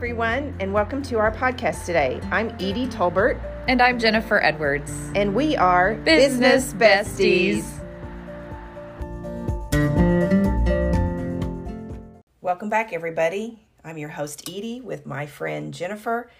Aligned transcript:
everyone, 0.00 0.56
and 0.60 0.72
welcome 0.72 1.02
to 1.02 1.18
our 1.18 1.30
podcast 1.30 1.84
today. 1.84 2.18
I'm 2.30 2.48
Edie 2.52 2.86
Tolbert, 2.86 3.38
And 3.68 3.82
I'm 3.82 3.98
Jennifer 3.98 4.42
Edwards. 4.42 4.90
and 5.14 5.34
we 5.34 5.58
are 5.58 5.94
Business 5.94 6.72
Besties. 6.72 7.66
Welcome 12.40 12.70
back, 12.70 12.94
everybody. 12.94 13.60
I'm 13.84 13.98
your 13.98 14.08
host, 14.08 14.48
Edie, 14.48 14.80
with 14.80 15.04
my 15.04 15.26
friend 15.26 15.74
Jennifer, 15.74 16.30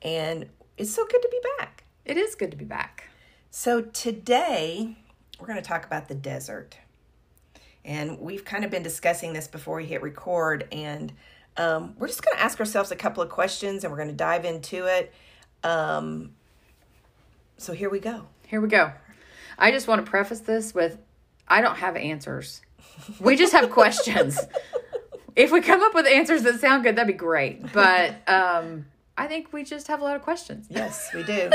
and 0.00 0.46
it's 0.78 0.94
so 0.94 1.04
good 1.04 1.20
to 1.20 1.28
be 1.30 1.40
back. 1.58 1.84
It 2.06 2.16
is 2.16 2.34
good 2.34 2.50
to 2.52 2.56
be 2.56 2.64
back. 2.64 3.10
So, 3.50 3.82
today 3.82 4.96
we're 5.38 5.46
going 5.46 5.60
to 5.60 5.68
talk 5.68 5.84
about 5.84 6.08
the 6.08 6.14
desert. 6.14 6.78
And 7.84 8.18
we've 8.18 8.46
kind 8.46 8.64
of 8.64 8.70
been 8.70 8.82
discussing 8.82 9.34
this 9.34 9.46
before 9.46 9.76
we 9.76 9.84
hit 9.84 10.00
record, 10.00 10.66
and 10.72 11.12
um, 11.60 11.94
we're 11.98 12.06
just 12.06 12.22
going 12.22 12.36
to 12.36 12.42
ask 12.42 12.58
ourselves 12.58 12.90
a 12.90 12.96
couple 12.96 13.22
of 13.22 13.28
questions 13.28 13.84
and 13.84 13.90
we're 13.90 13.98
going 13.98 14.08
to 14.08 14.14
dive 14.14 14.44
into 14.44 14.86
it. 14.86 15.12
Um, 15.62 16.34
so, 17.58 17.72
here 17.72 17.90
we 17.90 18.00
go. 18.00 18.26
Here 18.46 18.60
we 18.60 18.68
go. 18.68 18.92
I 19.58 19.70
just 19.70 19.86
want 19.86 20.04
to 20.04 20.10
preface 20.10 20.40
this 20.40 20.74
with 20.74 20.98
I 21.46 21.60
don't 21.60 21.76
have 21.76 21.96
answers. 21.96 22.62
We 23.20 23.36
just 23.36 23.52
have 23.52 23.70
questions. 23.70 24.38
If 25.36 25.52
we 25.52 25.60
come 25.60 25.80
up 25.82 25.94
with 25.94 26.06
answers 26.06 26.42
that 26.42 26.60
sound 26.60 26.82
good, 26.82 26.96
that'd 26.96 27.06
be 27.06 27.16
great. 27.16 27.72
But 27.72 28.28
um, 28.28 28.86
I 29.16 29.26
think 29.26 29.52
we 29.52 29.64
just 29.64 29.86
have 29.86 30.00
a 30.00 30.04
lot 30.04 30.16
of 30.16 30.22
questions. 30.22 30.66
Yes, 30.68 31.10
we 31.14 31.22
do. 31.22 31.50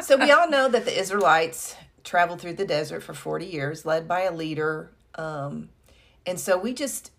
so 0.00 0.16
we 0.16 0.30
all 0.30 0.48
know 0.48 0.68
that 0.68 0.84
the 0.84 0.96
Israelites 0.96 1.74
traveled 2.04 2.40
through 2.40 2.54
the 2.54 2.66
desert 2.66 3.02
for 3.02 3.14
40 3.14 3.46
years, 3.46 3.86
led 3.86 4.06
by 4.06 4.22
a 4.22 4.32
leader. 4.32 4.92
Um, 5.14 5.70
and 6.26 6.38
so 6.38 6.58
we 6.58 6.74
just, 6.74 7.10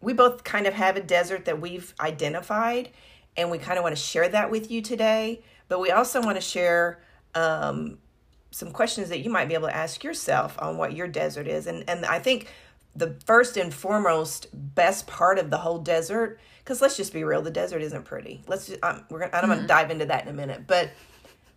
we 0.00 0.12
both 0.12 0.44
kind 0.44 0.66
of 0.66 0.74
have 0.74 0.96
a 0.96 1.00
desert 1.00 1.44
that 1.46 1.60
we've 1.60 1.92
identified, 2.00 2.90
and 3.36 3.50
we 3.50 3.58
kind 3.58 3.78
of 3.78 3.82
want 3.84 3.96
to 3.96 4.02
share 4.02 4.28
that 4.28 4.50
with 4.50 4.70
you 4.70 4.82
today. 4.82 5.42
But 5.68 5.80
we 5.80 5.90
also 5.90 6.20
want 6.22 6.36
to 6.36 6.40
share 6.40 7.00
um, 7.34 7.98
some 8.50 8.70
questions 8.70 9.08
that 9.10 9.20
you 9.20 9.30
might 9.30 9.48
be 9.48 9.54
able 9.54 9.68
to 9.68 9.76
ask 9.76 10.02
yourself 10.02 10.56
on 10.60 10.78
what 10.78 10.94
your 10.94 11.08
desert 11.08 11.46
is. 11.46 11.66
And, 11.66 11.84
and 11.88 12.04
I 12.06 12.18
think 12.18 12.48
the 12.96 13.16
first 13.26 13.56
and 13.56 13.72
foremost 13.72 14.46
best 14.52 15.06
part 15.06 15.38
of 15.38 15.50
the 15.50 15.58
whole 15.58 15.78
desert, 15.78 16.40
because 16.64 16.80
let's 16.80 16.96
just 16.96 17.12
be 17.12 17.22
real, 17.22 17.42
the 17.42 17.50
desert 17.50 17.82
isn't 17.82 18.04
pretty. 18.04 18.42
Let's 18.46 18.66
just, 18.68 18.82
um, 18.82 19.04
we're 19.10 19.20
gonna, 19.20 19.36
I'm 19.36 19.46
going 19.48 19.60
to 19.60 19.66
dive 19.66 19.90
into 19.90 20.06
that 20.06 20.22
in 20.22 20.28
a 20.30 20.32
minute. 20.32 20.66
But 20.66 20.90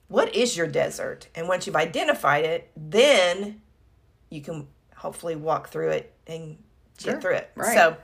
what 0.07 0.35
is 0.35 0.57
your 0.57 0.67
desert? 0.67 1.27
And 1.33 1.47
once 1.47 1.65
you've 1.65 1.75
identified 1.77 2.43
it, 2.43 2.69
then 2.75 3.61
you 4.29 4.41
can 4.41 4.67
hopefully 4.95 5.35
walk 5.35 5.69
through 5.69 5.89
it 5.91 6.13
and 6.27 6.57
Sure, 6.99 7.13
get 7.13 7.21
through 7.21 7.35
it. 7.35 7.49
right. 7.55 7.73
So, 7.73 7.97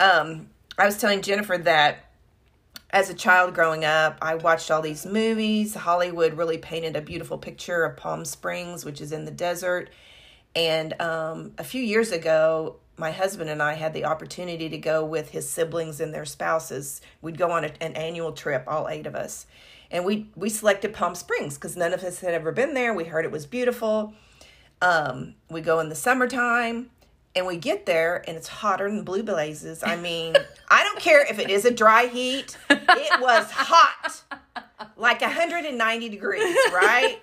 um, 0.00 0.48
I 0.76 0.86
was 0.86 0.98
telling 0.98 1.22
Jennifer 1.22 1.58
that 1.58 2.04
as 2.90 3.10
a 3.10 3.14
child 3.14 3.54
growing 3.54 3.84
up, 3.84 4.16
I 4.22 4.36
watched 4.36 4.70
all 4.70 4.80
these 4.80 5.04
movies. 5.04 5.74
Hollywood 5.74 6.34
really 6.34 6.56
painted 6.56 6.96
a 6.96 7.02
beautiful 7.02 7.36
picture 7.36 7.84
of 7.84 7.96
Palm 7.96 8.24
Springs, 8.24 8.84
which 8.84 9.00
is 9.00 9.12
in 9.12 9.24
the 9.24 9.30
desert. 9.30 9.90
And 10.54 10.98
um, 11.00 11.52
a 11.58 11.64
few 11.64 11.82
years 11.82 12.12
ago, 12.12 12.76
my 12.96 13.10
husband 13.10 13.50
and 13.50 13.62
I 13.62 13.74
had 13.74 13.92
the 13.92 14.06
opportunity 14.06 14.68
to 14.70 14.78
go 14.78 15.04
with 15.04 15.30
his 15.30 15.48
siblings 15.48 16.00
and 16.00 16.14
their 16.14 16.24
spouses. 16.24 17.00
We'd 17.20 17.36
go 17.36 17.50
on 17.50 17.64
a, 17.64 17.70
an 17.82 17.92
annual 17.92 18.32
trip, 18.32 18.64
all 18.66 18.88
eight 18.88 19.06
of 19.06 19.14
us. 19.14 19.46
And 19.90 20.04
we, 20.04 20.28
we 20.34 20.48
selected 20.48 20.94
Palm 20.94 21.14
Springs 21.14 21.54
because 21.54 21.76
none 21.76 21.92
of 21.92 22.02
us 22.02 22.20
had 22.20 22.34
ever 22.34 22.52
been 22.52 22.74
there. 22.74 22.94
We 22.94 23.04
heard 23.04 23.24
it 23.24 23.30
was 23.30 23.46
beautiful. 23.46 24.14
Um, 24.80 25.34
we 25.50 25.60
go 25.60 25.80
in 25.80 25.88
the 25.88 25.94
summertime 25.94 26.90
and 27.34 27.46
we 27.46 27.56
get 27.56 27.86
there 27.86 28.24
and 28.26 28.36
it's 28.36 28.48
hotter 28.48 28.90
than 28.90 29.04
blue 29.04 29.22
blazes. 29.22 29.82
I 29.82 29.96
mean, 29.96 30.36
I 30.68 30.84
don't 30.84 31.00
care 31.00 31.24
if 31.28 31.38
it 31.38 31.50
is 31.50 31.64
a 31.64 31.70
dry 31.70 32.06
heat, 32.06 32.56
it 32.70 33.20
was 33.20 33.50
hot, 33.50 34.22
like 34.96 35.20
190 35.20 36.08
degrees, 36.08 36.56
right? 36.72 37.18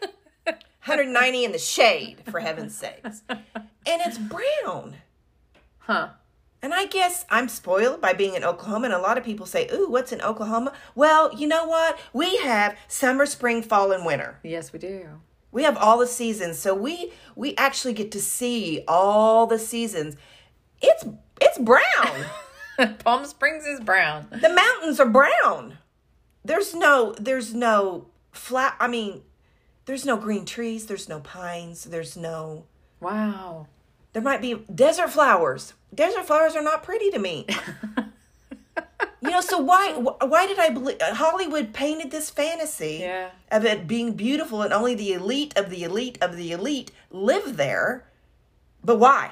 190 0.45 1.45
in 1.45 1.51
the 1.51 1.57
shade, 1.57 2.21
for 2.29 2.39
heaven's 2.39 2.75
sakes. 2.75 3.23
And 3.29 3.41
it's 3.85 4.17
brown. 4.17 4.95
Huh. 5.79 6.09
And 6.61 6.73
I 6.73 6.85
guess 6.87 7.25
I'm 7.29 7.47
spoiled 7.47 8.01
by 8.01 8.13
being 8.13 8.33
in 8.33 8.43
Oklahoma, 8.43 8.85
and 8.85 8.93
a 8.93 8.99
lot 8.99 9.19
of 9.19 9.23
people 9.23 9.45
say, 9.45 9.67
Ooh, 9.71 9.87
what's 9.87 10.11
in 10.11 10.21
Oklahoma? 10.21 10.73
Well, 10.95 11.31
you 11.35 11.47
know 11.47 11.67
what? 11.67 11.99
We 12.11 12.37
have 12.37 12.75
summer, 12.87 13.27
spring, 13.27 13.61
fall, 13.61 13.91
and 13.91 14.03
winter. 14.03 14.39
Yes, 14.41 14.73
we 14.73 14.79
do. 14.79 15.21
We 15.55 15.63
have 15.63 15.77
all 15.77 15.99
the 15.99 16.05
seasons, 16.05 16.59
so 16.59 16.75
we 16.75 17.13
we 17.33 17.55
actually 17.55 17.93
get 17.93 18.11
to 18.11 18.19
see 18.19 18.83
all 18.89 19.47
the 19.47 19.57
seasons. 19.57 20.17
It's 20.81 21.05
it's 21.39 21.57
brown. 21.57 22.25
Palm 23.05 23.23
Springs 23.23 23.65
is 23.65 23.79
brown. 23.79 24.27
the 24.31 24.49
mountains 24.49 24.99
are 24.99 25.07
brown. 25.07 25.77
There's 26.43 26.75
no 26.75 27.15
there's 27.17 27.53
no 27.53 28.07
flat. 28.33 28.75
I 28.81 28.89
mean, 28.89 29.21
there's 29.85 30.03
no 30.03 30.17
green 30.17 30.43
trees. 30.43 30.87
There's 30.87 31.07
no 31.07 31.21
pines. 31.21 31.85
There's 31.85 32.17
no. 32.17 32.65
Wow. 32.99 33.67
There 34.11 34.21
might 34.21 34.41
be 34.41 34.55
desert 34.55 35.11
flowers. 35.11 35.73
Desert 35.93 36.25
flowers 36.25 36.57
are 36.57 36.63
not 36.63 36.83
pretty 36.83 37.11
to 37.11 37.19
me. 37.19 37.47
you 39.25 39.31
know, 39.31 39.41
so 39.41 39.57
why 39.57 39.91
why 39.93 40.47
did 40.47 40.59
I 40.59 40.69
believe 40.69 40.97
Hollywood 41.01 41.73
painted 41.73 42.11
this 42.11 42.29
fantasy 42.29 42.99
Yeah. 43.01 43.29
of 43.51 43.65
it 43.65 43.87
being 43.87 44.13
beautiful 44.13 44.61
and 44.61 44.73
only 44.73 44.95
the 44.95 45.13
elite 45.13 45.53
of 45.57 45.69
the 45.69 45.83
elite 45.83 46.17
of 46.21 46.35
the 46.37 46.51
elite 46.51 46.91
live 47.11 47.57
there? 47.57 48.05
But 48.83 48.97
why? 48.99 49.31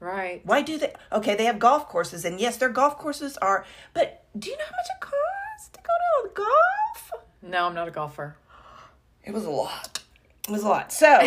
Right. 0.00 0.42
Why 0.44 0.62
do 0.62 0.78
they? 0.78 0.92
Okay, 1.12 1.34
they 1.34 1.44
have 1.44 1.58
golf 1.58 1.88
courses, 1.88 2.24
and 2.24 2.38
yes, 2.40 2.56
their 2.58 2.68
golf 2.68 2.98
courses 2.98 3.36
are. 3.38 3.64
But 3.94 4.24
do 4.38 4.50
you 4.50 4.56
know 4.56 4.64
how 4.64 4.70
much 4.72 4.86
it 4.96 5.00
costs 5.00 5.68
to 5.72 5.80
go 5.80 6.28
to 6.28 6.34
golf? 6.34 7.22
No, 7.42 7.66
I'm 7.66 7.74
not 7.74 7.88
a 7.88 7.90
golfer. 7.90 8.36
It 9.24 9.32
was 9.32 9.44
a 9.46 9.50
lot. 9.50 10.00
It 10.46 10.50
was 10.52 10.62
a 10.62 10.68
lot. 10.68 10.92
So 10.92 11.26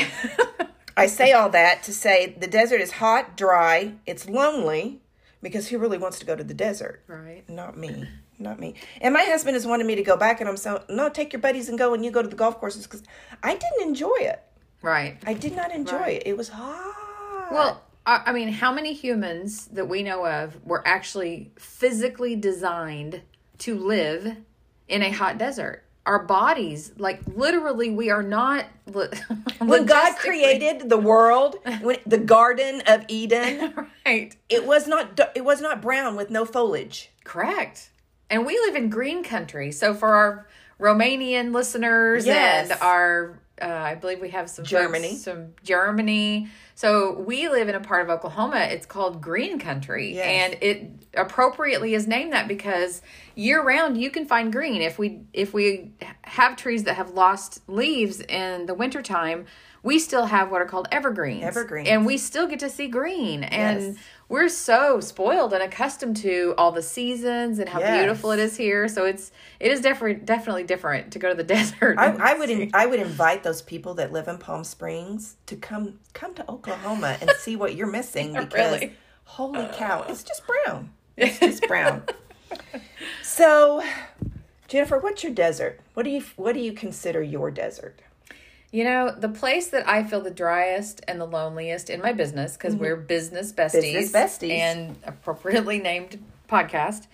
I 0.97 1.07
say 1.07 1.31
all 1.31 1.49
that 1.49 1.83
to 1.83 1.93
say 1.93 2.35
the 2.37 2.45
desert 2.47 2.79
is 2.81 2.91
hot, 2.93 3.35
dry, 3.35 3.93
it's 4.05 4.29
lonely 4.29 5.01
because 5.47 5.67
who 5.67 5.77
really 5.77 5.97
wants 5.97 6.19
to 6.19 6.25
go 6.25 6.35
to 6.35 6.43
the 6.43 6.53
desert? 6.53 7.01
Right. 7.07 7.43
Not 7.49 7.77
me. 7.77 8.07
Not 8.39 8.59
me. 8.59 8.75
And 9.01 9.13
my 9.13 9.23
husband 9.23 9.55
has 9.55 9.65
wanted 9.65 9.87
me 9.87 9.95
to 9.95 10.03
go 10.03 10.15
back, 10.17 10.39
and 10.39 10.49
I'm 10.49 10.57
so 10.57 10.83
no. 10.89 11.09
Take 11.09 11.33
your 11.33 11.41
buddies 11.41 11.69
and 11.69 11.77
go, 11.77 11.93
and 11.93 12.05
you 12.05 12.11
go 12.11 12.21
to 12.21 12.27
the 12.27 12.35
golf 12.35 12.59
courses 12.59 12.83
because 12.85 13.03
I 13.41 13.55
didn't 13.55 13.87
enjoy 13.87 14.17
it. 14.19 14.41
Right. 14.81 15.17
I 15.25 15.33
did 15.33 15.55
not 15.55 15.71
enjoy 15.73 15.97
Right. 15.97 16.21
it. 16.21 16.27
It 16.27 16.37
was 16.37 16.49
hot. 16.49 17.47
Well, 17.51 17.81
I 18.05 18.23
I 18.27 18.33
mean, 18.33 18.49
how 18.49 18.71
many 18.71 18.93
humans 18.93 19.65
that 19.67 19.87
we 19.89 20.03
know 20.03 20.25
of 20.27 20.63
were 20.65 20.87
actually 20.87 21.51
physically 21.57 22.35
designed 22.35 23.21
to 23.59 23.75
live 23.75 24.37
in 24.87 25.01
a 25.01 25.09
hot 25.11 25.37
desert? 25.39 25.83
Our 26.07 26.23
bodies, 26.23 26.93
like 26.97 27.19
literally, 27.35 27.89
we 27.91 28.09
are 28.09 28.23
not. 28.23 28.65
When 29.59 29.85
God 29.85 30.15
created 30.15 30.89
the 30.89 30.97
world, 30.97 31.57
when 31.81 31.97
the 32.05 32.17
Garden 32.17 32.81
of 32.87 33.03
Eden, 33.09 33.73
right? 34.05 34.33
it 34.47 34.65
was 34.65 34.87
not 34.87 35.19
it 35.35 35.43
was 35.43 35.59
not 35.61 35.81
brown 35.81 36.15
with 36.15 36.29
no 36.29 36.45
foliage. 36.45 37.11
Correct. 37.25 37.89
And 38.29 38.45
we 38.45 38.57
live 38.57 38.75
in 38.75 38.89
green 38.89 39.23
country. 39.23 39.71
So 39.73 39.93
for 39.93 40.09
our 40.15 40.47
Romanian 40.79 41.53
listeners 41.53 42.25
Yes. 42.25 42.69
and 42.71 42.79
our, 42.81 43.39
uh, 43.61 43.65
I 43.65 43.95
believe 43.95 44.21
we 44.21 44.29
have 44.29 44.49
some 44.49 44.63
folks- 44.63 44.69
Germany. 44.71 45.15
some 45.15 45.53
Germany. 45.63 46.47
So 46.77 47.13
we 47.21 47.49
live 47.49 47.69
in 47.69 47.73
a 47.73 47.79
part 47.79 48.03
of 48.03 48.09
Oklahoma. 48.11 48.57
It's 48.69 48.85
called 48.85 49.19
green 49.19 49.57
country, 49.57 50.13
Yes. 50.13 50.27
and 50.53 50.61
it 50.61 50.91
appropriately 51.15 51.95
is 51.95 52.05
named 52.05 52.33
that 52.33 52.47
because 52.47 53.01
year 53.33 53.63
round 53.63 53.99
you 53.99 54.11
can 54.11 54.27
find 54.27 54.51
green. 54.53 54.83
If 54.83 54.99
we 54.99 55.21
if 55.33 55.55
we 55.55 55.93
have 56.21 56.55
trees 56.55 56.83
that 56.83 56.93
have 56.93 57.09
lost 57.09 57.67
leaves 57.67 58.21
in 58.21 58.67
the 58.67 58.75
wintertime, 58.75 59.47
we 59.81 59.97
still 59.97 60.27
have 60.27 60.51
what 60.51 60.61
are 60.61 60.65
called 60.65 60.87
evergreens. 60.91 61.43
Evergreens. 61.43 61.87
And 61.89 62.05
we 62.05 62.15
still 62.15 62.45
get 62.45 62.59
to 62.59 62.69
see 62.69 62.87
green. 62.87 63.43
And 63.43 63.81
Yes. 63.81 63.95
We're 64.29 64.49
so 64.49 64.99
spoiled 64.99 65.53
and 65.53 65.63
accustomed 65.63 66.17
to 66.17 66.53
all 66.57 66.71
the 66.71 66.81
seasons 66.81 67.59
and 67.59 67.69
how 67.69 67.79
Yes. 67.79 67.97
beautiful 67.97 68.31
it 68.31 68.39
is 68.39 68.57
here. 68.57 68.87
So 68.87 69.05
it's 69.05 69.31
it 69.59 69.71
is 69.71 69.79
different, 69.81 70.25
definitely 70.25 70.63
different 70.63 71.11
to 71.13 71.19
go 71.19 71.29
to 71.29 71.35
the 71.35 71.43
desert. 71.55 71.97
I, 71.97 72.11
I 72.31 72.33
would 72.37 72.49
in, 72.49 72.71
I 72.73 72.85
would 72.85 72.99
invite 72.99 73.43
those 73.43 73.61
people 73.61 73.93
that 73.95 74.11
live 74.11 74.27
in 74.27 74.37
Palm 74.37 74.63
Springs 74.63 75.37
to 75.45 75.55
come 75.55 75.99
come 76.13 76.33
to 76.35 76.49
Oklahoma 76.51 77.17
and 77.21 77.29
see 77.39 77.55
what 77.55 77.75
you're 77.75 77.87
missing 77.91 78.33
because 78.39 78.53
Really? 78.81 78.93
holy 79.23 79.67
cow, 79.73 80.05
it's 80.09 80.23
just 80.23 80.43
brown. 80.45 80.91
It's 81.17 81.39
just 81.39 81.67
brown. 81.67 82.03
so, 83.23 83.81
Jennifer, 84.67 84.99
what's 84.99 85.23
your 85.23 85.33
desert? 85.33 85.79
What 85.93 86.03
do 86.03 86.09
you 86.11 86.23
what 86.35 86.53
do 86.53 86.59
you 86.59 86.73
consider 86.73 87.21
your 87.23 87.49
desert? 87.49 88.01
You 88.71 88.83
know, 88.83 89.11
the 89.11 89.29
place 89.29 89.69
that 89.69 89.87
I 89.87 90.03
feel 90.03 90.19
the 90.21 90.31
driest 90.31 91.01
and 91.07 91.21
the 91.21 91.25
loneliest 91.25 91.89
in 91.89 92.01
my 92.01 92.11
business, 92.11 92.57
because 92.57 92.75
we're 92.75 92.97
business 92.97 93.53
besties, 93.53 93.83
Mm-hmm. 93.83 93.93
Business 93.99 94.11
besties. 94.11 94.51
and 94.51 94.95
appropriately 95.05 95.79
named 95.79 96.23
podcast. 96.49 97.07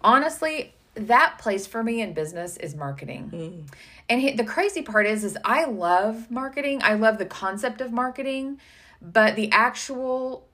Honestly, 0.00 0.74
that 0.94 1.38
place 1.38 1.66
for 1.66 1.82
me 1.82 2.00
in 2.02 2.12
business 2.12 2.56
is 2.56 2.76
marketing. 2.76 3.30
Mm. 3.34 3.74
And 4.08 4.20
he, 4.20 4.32
the 4.32 4.44
crazy 4.44 4.82
part 4.82 5.06
is, 5.06 5.24
is 5.24 5.36
I 5.44 5.64
love 5.64 6.30
marketing. 6.30 6.82
I 6.82 6.94
love 6.94 7.18
the 7.18 7.24
concept 7.26 7.80
of 7.80 7.92
marketing, 7.92 8.60
but 9.00 9.34
the 9.34 9.50
actual 9.50 10.46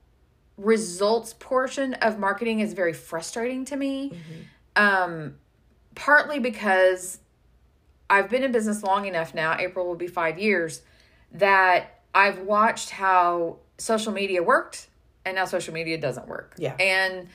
results 0.57 1.33
portion 1.39 1.93
of 1.95 2.17
marketing 2.19 2.59
is 2.59 2.73
very 2.73 2.93
frustrating 2.93 3.65
to 3.65 3.75
me. 3.75 4.13
Um, 4.75 5.35
partly 5.95 6.39
because 6.39 7.19
I've 8.09 8.29
been 8.29 8.43
in 8.43 8.51
business 8.51 8.83
long 8.83 9.05
enough 9.05 9.33
now, 9.33 9.57
April 9.57 9.85
will 9.85 9.95
be 9.95 10.07
five 10.07 10.39
years, 10.39 10.81
that 11.33 12.01
I've 12.13 12.39
watched 12.39 12.89
how 12.89 13.57
social 13.77 14.11
media 14.11 14.41
worked 14.41 14.87
and 15.25 15.35
now 15.35 15.45
social 15.45 15.73
media 15.73 15.97
doesn't 15.97 16.27
work. 16.27 16.55
Yeah. 16.57 16.75
And 16.79 17.27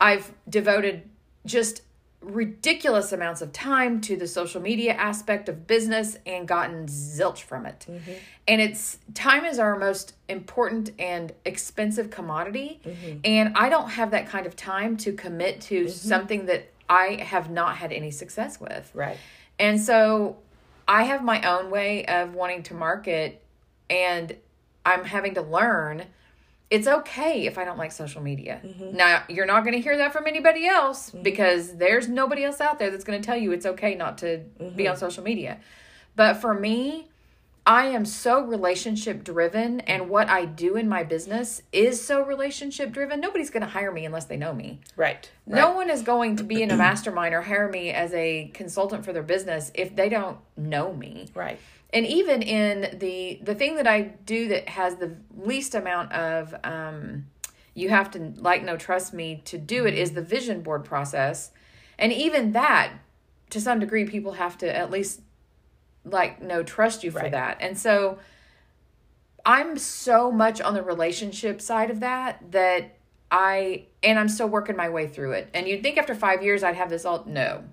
I've 0.00 0.32
devoted 0.48 1.08
just 1.44 1.82
ridiculous 2.20 3.12
amounts 3.12 3.42
of 3.42 3.52
time 3.52 4.00
to 4.00 4.16
the 4.16 4.28
social 4.28 4.60
media 4.60 4.92
aspect 4.92 5.48
of 5.48 5.66
business 5.66 6.16
and 6.24 6.46
gotten 6.46 6.86
zilch 6.86 7.42
from 7.42 7.66
it. 7.66 7.86
Mm-hmm. 7.88 8.12
And 8.46 8.60
it's 8.60 8.98
time 9.14 9.44
is 9.44 9.58
our 9.58 9.76
most 9.76 10.14
important 10.28 10.90
and 10.98 11.32
expensive 11.44 12.10
commodity. 12.10 12.80
Mm-hmm. 12.84 13.18
And 13.24 13.56
I 13.56 13.68
don't 13.68 13.90
have 13.90 14.12
that 14.12 14.28
kind 14.28 14.46
of 14.46 14.54
time 14.56 14.96
to 14.98 15.12
commit 15.12 15.60
to 15.62 15.84
mm-hmm. 15.84 15.88
something 15.88 16.46
that 16.46 16.72
I 16.88 17.18
have 17.22 17.50
not 17.50 17.76
had 17.76 17.92
any 17.92 18.10
success 18.10 18.60
with. 18.60 18.90
Right. 18.94 19.18
And 19.58 19.80
so 19.80 20.38
I 20.88 21.04
have 21.04 21.22
my 21.22 21.42
own 21.42 21.70
way 21.70 22.04
of 22.06 22.34
wanting 22.34 22.62
to 22.64 22.74
market, 22.74 23.42
and 23.88 24.36
I'm 24.84 25.04
having 25.04 25.34
to 25.34 25.42
learn 25.42 26.06
it's 26.72 26.88
okay 26.88 27.44
if 27.44 27.58
I 27.58 27.66
don't 27.66 27.76
like 27.76 27.92
social 27.92 28.22
media. 28.22 28.58
Mm-hmm. 28.64 28.96
Now, 28.96 29.24
you're 29.28 29.44
not 29.44 29.62
going 29.62 29.74
to 29.74 29.80
hear 29.82 29.98
that 29.98 30.10
from 30.10 30.26
anybody 30.26 30.66
else 30.66 31.10
mm-hmm. 31.10 31.22
because 31.22 31.76
there's 31.76 32.08
nobody 32.08 32.44
else 32.44 32.62
out 32.62 32.78
there 32.78 32.90
that's 32.90 33.04
going 33.04 33.20
to 33.20 33.24
tell 33.24 33.36
you 33.36 33.52
it's 33.52 33.66
okay 33.66 33.94
not 33.94 34.16
to 34.18 34.38
be 34.74 34.88
on 34.88 34.94
mm-hmm. 34.94 34.98
social 34.98 35.22
media. 35.22 35.60
But 36.16 36.38
for 36.38 36.54
me, 36.54 37.10
I 37.64 37.86
am 37.86 38.04
so 38.04 38.44
relationship 38.44 39.22
driven, 39.22 39.80
and 39.80 40.08
what 40.08 40.28
I 40.28 40.46
do 40.46 40.76
in 40.76 40.88
my 40.88 41.04
business 41.04 41.62
is 41.70 42.04
so 42.04 42.24
relationship 42.24 42.90
driven. 42.90 43.20
Nobody's 43.20 43.50
going 43.50 43.62
to 43.62 43.68
hire 43.68 43.92
me 43.92 44.04
unless 44.04 44.24
they 44.24 44.36
know 44.36 44.52
me. 44.52 44.80
Right. 44.96 45.30
No 45.46 45.72
one 45.72 45.88
is 45.88 46.02
going 46.02 46.36
to 46.36 46.44
be 46.44 46.62
in 46.62 46.72
a 46.72 46.76
mastermind 46.76 47.34
or 47.34 47.42
hire 47.42 47.68
me 47.68 47.90
as 47.90 48.12
a 48.14 48.50
consultant 48.52 49.04
for 49.04 49.12
their 49.12 49.22
business 49.22 49.70
if 49.74 49.94
they 49.94 50.08
don't 50.08 50.38
know 50.56 50.92
me. 50.92 51.28
Right. 51.34 51.60
And 51.92 52.04
even 52.06 52.42
in 52.42 52.98
the 52.98 53.38
the 53.42 53.54
thing 53.54 53.76
that 53.76 53.86
I 53.86 54.00
do 54.00 54.48
that 54.48 54.68
has 54.68 54.96
the 54.96 55.14
least 55.36 55.76
amount 55.76 56.12
of 56.12 56.54
um, 56.64 57.26
you 57.74 57.90
have 57.90 58.10
to 58.12 58.32
like 58.38 58.64
no 58.64 58.76
trust 58.76 59.14
me 59.14 59.40
to 59.44 59.56
do 59.56 59.86
it 59.86 59.94
is 59.94 60.12
the 60.12 60.22
vision 60.22 60.62
board 60.62 60.84
process, 60.84 61.52
and 61.96 62.12
even 62.12 62.52
that 62.52 62.92
to 63.50 63.60
some 63.60 63.78
degree 63.78 64.06
people 64.06 64.32
have 64.32 64.58
to 64.58 64.76
at 64.76 64.90
least 64.90 65.20
like 66.04 66.42
no 66.42 66.62
trust 66.62 67.04
you 67.04 67.10
for 67.10 67.20
Right. 67.20 67.32
that. 67.32 67.58
And 67.60 67.78
so 67.78 68.18
I'm 69.44 69.76
so 69.76 70.30
much 70.30 70.60
on 70.60 70.74
the 70.74 70.82
relationship 70.82 71.60
side 71.60 71.90
of 71.90 72.00
that 72.00 72.52
that 72.52 72.96
I 73.30 73.86
and 74.02 74.18
I'm 74.18 74.28
still 74.28 74.48
working 74.48 74.76
my 74.76 74.88
way 74.88 75.06
through 75.08 75.32
it. 75.32 75.48
And 75.54 75.66
you'd 75.66 75.82
think 75.82 75.98
after 75.98 76.14
five 76.14 76.42
years 76.42 76.62
I'd 76.62 76.76
have 76.76 76.90
this 76.90 77.04
all 77.04 77.24
no. 77.26 77.64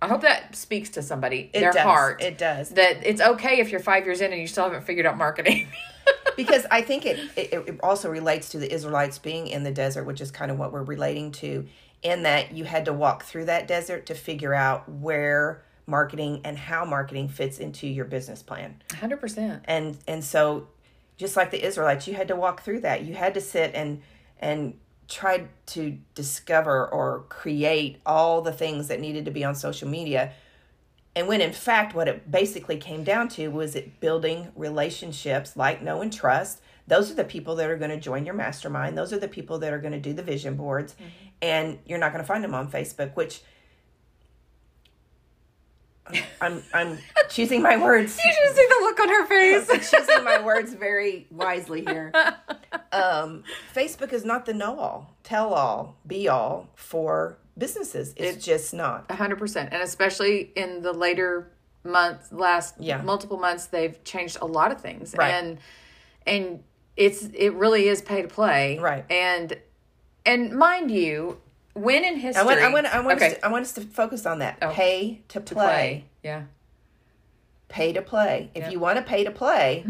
I 0.00 0.08
hope 0.08 0.20
that 0.22 0.54
speaks 0.54 0.90
to 0.90 1.02
somebody, 1.02 1.50
It 1.54 1.60
their 1.60 1.72
does. 1.72 1.82
heart. 1.82 2.22
It 2.22 2.36
does. 2.36 2.68
That 2.70 2.98
it's 3.04 3.20
okay 3.20 3.60
if 3.60 3.70
you're 3.70 3.80
five 3.80 4.04
years 4.04 4.20
in 4.20 4.30
and 4.30 4.40
you 4.40 4.46
still 4.46 4.64
haven't 4.64 4.82
figured 4.84 5.06
out 5.06 5.16
marketing. 5.16 5.68
because 6.36 6.66
I 6.70 6.82
think 6.82 7.06
it, 7.06 7.18
it 7.36 7.52
it 7.54 7.80
also 7.82 8.10
relates 8.10 8.50
to 8.50 8.58
the 8.58 8.70
Israelites 8.72 9.18
being 9.18 9.46
in 9.46 9.62
the 9.64 9.70
desert, 9.72 10.04
which 10.04 10.20
is 10.20 10.30
kind 10.30 10.50
of 10.50 10.58
what 10.58 10.70
we're 10.70 10.82
relating 10.82 11.32
to, 11.32 11.66
in 12.02 12.24
that 12.24 12.52
you 12.52 12.64
had 12.64 12.84
to 12.84 12.92
walk 12.92 13.24
through 13.24 13.46
that 13.46 13.66
desert 13.66 14.06
to 14.06 14.14
figure 14.14 14.52
out 14.54 14.86
where 14.88 15.62
marketing 15.86 16.40
and 16.44 16.58
how 16.58 16.84
marketing 16.84 17.28
fits 17.28 17.58
into 17.58 17.86
your 17.86 18.04
business 18.04 18.42
plan. 18.42 18.82
Hundred 18.92 19.18
percent. 19.18 19.62
And 19.66 19.96
and 20.06 20.22
so 20.22 20.68
just 21.16 21.36
like 21.36 21.50
the 21.50 21.64
Israelites, 21.64 22.06
you 22.06 22.14
had 22.14 22.28
to 22.28 22.36
walk 22.36 22.62
through 22.62 22.80
that. 22.80 23.04
You 23.04 23.14
had 23.14 23.34
to 23.34 23.40
sit 23.40 23.72
and 23.74 24.02
and 24.38 24.78
try 25.08 25.46
to 25.66 25.98
discover 26.14 26.86
or 26.88 27.24
create 27.28 28.00
all 28.04 28.42
the 28.42 28.52
things 28.52 28.88
that 28.88 29.00
needed 29.00 29.24
to 29.24 29.30
be 29.30 29.44
on 29.44 29.54
social 29.54 29.88
media. 29.88 30.32
And 31.14 31.28
when 31.28 31.40
in 31.40 31.52
fact 31.52 31.94
what 31.94 32.08
it 32.08 32.30
basically 32.30 32.76
came 32.76 33.04
down 33.04 33.28
to 33.30 33.48
was 33.48 33.74
it 33.76 34.00
building 34.00 34.52
relationships 34.56 35.56
like 35.56 35.82
know 35.82 36.02
and 36.02 36.12
trust. 36.12 36.60
Those 36.88 37.10
are 37.10 37.14
the 37.14 37.24
people 37.24 37.56
that 37.56 37.70
are 37.70 37.76
going 37.76 37.90
to 37.90 37.98
join 37.98 38.24
your 38.24 38.34
mastermind. 38.34 38.98
Those 38.98 39.12
are 39.12 39.18
the 39.18 39.28
people 39.28 39.58
that 39.60 39.72
are 39.72 39.78
going 39.78 39.92
to 39.92 40.00
do 40.00 40.12
the 40.12 40.22
vision 40.22 40.56
boards. 40.56 40.94
Mm-hmm. 40.94 41.08
And 41.42 41.78
you're 41.84 41.98
not 41.98 42.12
going 42.12 42.22
to 42.22 42.26
find 42.26 42.44
them 42.44 42.54
on 42.54 42.70
Facebook, 42.70 43.16
which 43.16 43.42
I'm 46.40 46.62
I'm 46.72 46.98
choosing 47.28 47.62
my 47.62 47.76
words 47.76 48.16
You 48.24 48.32
should 48.32 48.56
see 48.56 48.66
the 48.68 48.78
look 48.82 49.00
on 49.00 49.08
her 49.08 49.26
face. 49.26 49.70
She's 49.70 49.90
choosing 49.90 50.24
my 50.24 50.40
words 50.42 50.72
very 50.74 51.26
wisely 51.30 51.84
here. 51.84 52.12
Um, 52.92 53.44
Facebook 53.74 54.12
is 54.12 54.24
not 54.24 54.46
the 54.46 54.54
know 54.54 54.78
all, 54.78 55.14
tell 55.24 55.52
all, 55.52 55.96
be 56.06 56.28
all 56.28 56.68
for 56.74 57.38
businesses. 57.58 58.14
It's 58.16 58.44
just 58.44 58.72
not. 58.74 59.10
hundred 59.10 59.38
percent. 59.38 59.72
And 59.72 59.82
especially 59.82 60.52
in 60.56 60.82
the 60.82 60.92
later 60.92 61.50
months, 61.84 62.32
last 62.32 62.74
Yeah. 62.78 63.00
multiple 63.02 63.38
months, 63.38 63.66
they've 63.66 64.02
changed 64.04 64.38
a 64.40 64.46
lot 64.46 64.72
of 64.72 64.80
things. 64.80 65.14
Right. 65.16 65.32
And 65.32 65.58
and 66.26 66.62
it's 66.96 67.24
it 67.34 67.50
really 67.54 67.88
is 67.88 68.02
pay 68.02 68.22
to 68.22 68.28
play. 68.28 68.78
Right. 68.78 69.04
And 69.10 69.56
and 70.24 70.52
mind 70.56 70.90
you, 70.90 71.40
when 71.76 72.04
in 72.04 72.16
history 72.16 72.42
I 72.42 72.44
want, 72.44 72.60
I 72.60 72.72
want, 72.72 72.86
I 72.86 73.00
want, 73.00 73.16
okay, 73.18 73.32
us 73.32 73.34
to, 73.34 73.46
I 73.46 73.48
want 73.48 73.62
us 73.62 73.72
to 73.72 73.80
focus 73.82 74.26
on 74.26 74.38
that. 74.38 74.58
Oh. 74.62 74.70
Pay 74.70 75.22
to 75.28 75.40
play. 75.40 75.54
play. 75.54 76.04
Yeah. 76.22 76.42
Pay 77.68 77.92
to 77.92 78.02
play. 78.02 78.50
If 78.54 78.64
Yeah. 78.64 78.70
you 78.70 78.80
want 78.80 78.96
to 78.96 79.02
pay 79.02 79.24
to 79.24 79.30
play, 79.30 79.84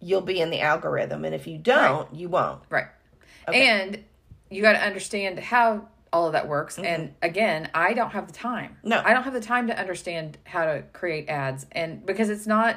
you'll 0.00 0.20
be 0.20 0.40
in 0.40 0.50
the 0.50 0.60
algorithm. 0.60 1.24
And 1.24 1.34
if 1.34 1.46
you 1.46 1.58
don't, 1.58 2.14
you 2.14 2.28
won't. 2.28 2.60
Right. 2.70 2.86
And 3.52 4.04
you 4.50 4.62
got 4.62 4.72
to 4.72 4.80
understand 4.80 5.38
how 5.40 5.88
all 6.12 6.26
of 6.26 6.34
that 6.34 6.46
works. 6.46 6.78
And 6.78 7.14
again, 7.22 7.70
I 7.74 7.94
don't 7.94 8.10
have 8.10 8.26
the 8.26 8.32
time. 8.34 8.76
Mm-hmm. 8.78 8.88
No. 8.90 9.02
I 9.04 9.12
don't 9.14 9.24
have 9.24 9.32
the 9.32 9.40
time 9.40 9.66
to 9.68 9.78
understand 9.78 10.38
how 10.44 10.66
to 10.66 10.84
create 10.92 11.28
ads, 11.28 11.66
and 11.72 12.04
because 12.04 12.28
it's 12.28 12.46
not, 12.46 12.76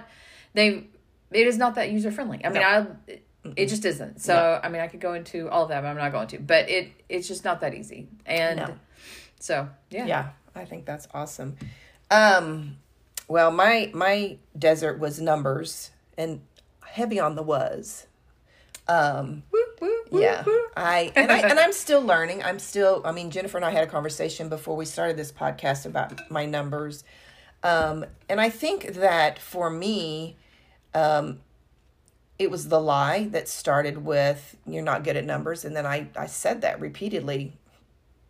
they, 0.53 0.87
it 1.31 1.47
is 1.47 1.57
not 1.57 1.75
that 1.75 1.91
user 1.91 2.11
friendly. 2.11 2.43
I 2.45 2.49
mean, 2.49 2.63
I, 2.63 2.87
it 3.55 3.67
just 3.67 3.85
isn't. 3.85 4.21
So 4.21 4.59
I 4.63 4.69
mean, 4.69 4.81
I 4.81 4.87
could 4.87 4.99
go 5.01 5.13
into 5.13 5.49
all 5.49 5.63
of 5.63 5.69
that, 5.69 5.81
but 5.81 5.87
I'm 5.87 5.97
not 5.97 6.11
going 6.11 6.27
to. 6.29 6.39
But 6.39 6.69
it, 6.69 6.91
it's 7.09 7.27
just 7.27 7.43
not 7.43 7.61
that 7.61 7.73
easy. 7.73 8.07
And 8.25 8.57
No. 8.57 8.75
so 9.39 9.69
yeah, 9.89 10.05
Yeah, 10.05 10.29
I 10.55 10.65
think 10.65 10.85
that's 10.85 11.07
awesome. 11.13 11.57
Um, 12.11 12.77
well, 13.27 13.51
my 13.51 13.91
my 13.93 14.37
desert 14.57 14.99
was 14.99 15.19
numbers 15.19 15.91
and 16.17 16.41
heavy 16.85 17.19
on 17.19 17.35
the 17.35 17.43
was. 17.43 18.07
Um, 18.87 19.41
Woo, 19.51 19.65
woo, 19.81 20.03
woo, 20.11 20.21
yeah. 20.21 20.43
I 20.77 21.11
and, 21.15 21.31
I 21.31 21.39
and 21.39 21.59
I'm 21.59 21.73
still 21.85 22.01
learning. 22.03 22.43
I'm 22.43 22.59
still. 22.59 23.01
I 23.03 23.11
mean, 23.11 23.31
Jennifer 23.31 23.57
and 23.57 23.65
I 23.65 23.71
had 23.71 23.83
a 23.83 23.89
conversation 23.89 24.47
before 24.47 24.75
we 24.75 24.85
started 24.85 25.17
this 25.17 25.31
podcast 25.31 25.87
about 25.87 26.29
my 26.29 26.45
numbers, 26.45 27.03
um, 27.63 28.05
and 28.29 28.39
I 28.39 28.49
think 28.51 28.93
that 28.93 29.39
for 29.39 29.71
me, 29.71 30.35
um, 30.93 31.39
it 32.37 32.51
was 32.51 32.67
the 32.67 32.81
lie 32.81 33.25
that 33.31 33.47
started 33.47 34.05
with 34.05 34.57
"you're 34.65 34.83
not 34.83 35.03
good 35.03 35.15
at 35.15 35.25
numbers," 35.25 35.65
and 35.65 35.75
then 35.75 35.85
I 35.85 36.07
I 36.15 36.25
said 36.27 36.61
that 36.61 36.79
repeatedly, 36.79 37.53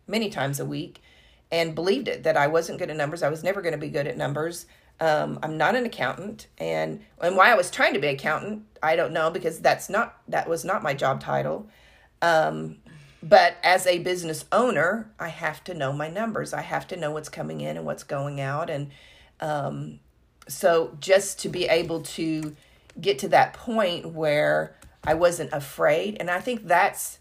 many 0.06 0.30
times 0.30 0.60
a 0.60 0.64
week, 0.64 1.02
and 1.50 1.74
believed 1.74 2.08
it 2.08 2.22
that 2.22 2.36
I 2.36 2.46
wasn't 2.46 2.78
good 2.78 2.90
at 2.90 2.96
numbers. 2.96 3.22
I 3.22 3.28
was 3.28 3.42
never 3.42 3.60
going 3.62 3.72
to 3.72 3.78
be 3.78 3.88
good 3.88 4.06
at 4.06 4.16
numbers. 4.16 4.66
Um, 4.98 5.38
I'm 5.42 5.58
not 5.58 5.74
an 5.74 5.84
accountant, 5.84 6.46
and 6.58 7.04
and 7.20 7.36
why 7.36 7.50
I 7.50 7.54
was 7.54 7.70
trying 7.70 7.94
to 7.94 8.00
be 8.00 8.08
accountant, 8.08 8.64
I 8.82 8.96
don't 8.96 9.12
know 9.12 9.30
because 9.30 9.60
that's 9.60 9.88
not 9.88 10.16
that 10.28 10.48
was 10.48 10.64
not 10.64 10.82
my 10.82 10.94
job 10.94 11.20
title. 11.20 11.68
Um, 12.22 12.78
but 13.22 13.56
as 13.62 13.86
a 13.86 13.98
business 13.98 14.44
owner, 14.52 15.10
I 15.18 15.28
have 15.28 15.64
to 15.64 15.74
know 15.74 15.92
my 15.92 16.08
numbers. 16.08 16.54
I 16.54 16.62
have 16.62 16.86
to 16.88 16.96
know 16.96 17.10
what's 17.10 17.28
coming 17.28 17.60
in 17.60 17.76
and 17.76 17.84
what's 17.84 18.04
going 18.04 18.40
out, 18.40 18.70
and 18.70 18.90
um, 19.40 20.00
so 20.48 20.96
just 21.00 21.40
to 21.40 21.48
be 21.48 21.64
able 21.66 22.02
to 22.02 22.56
get 23.00 23.18
to 23.20 23.28
that 23.28 23.52
point 23.54 24.06
where 24.12 24.76
I 25.04 25.14
wasn't 25.14 25.52
afraid, 25.52 26.16
and 26.20 26.30
I 26.30 26.40
think 26.40 26.66
that's 26.66 27.18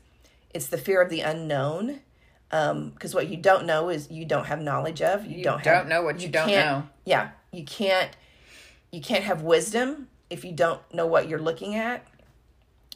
it's 0.54 0.68
the 0.68 0.78
fear 0.78 1.02
of 1.02 1.10
the 1.10 1.22
unknown. 1.22 2.02
Because 2.50 3.14
what 3.14 3.28
you 3.28 3.36
don't 3.36 3.66
know 3.66 3.90
is 3.90 4.10
you 4.10 4.24
don't 4.24 4.46
have 4.46 4.62
knowledge 4.62 5.02
of. 5.02 5.26
You, 5.26 5.40
You 5.40 5.44
don't 5.44 5.64
don't 5.64 5.74
have, 5.76 5.88
know 5.88 6.04
what 6.04 6.22
you 6.22 6.30
don't 6.30 6.48
can't- 6.48 6.66
know. 6.84 6.90
Yeah, 7.04 7.30
you 7.52 7.66
can't. 7.66 8.16
You 8.92 9.02
can't 9.02 9.24
have 9.26 9.42
wisdom 9.42 10.08
if 10.30 10.46
you 10.46 10.54
don't 10.54 10.80
know 10.94 11.06
what 11.06 11.28
you're 11.28 11.40
looking 11.42 11.76
at. 11.76 12.06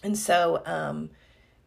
And 0.01 0.17
so, 0.17 0.61
um, 0.65 1.09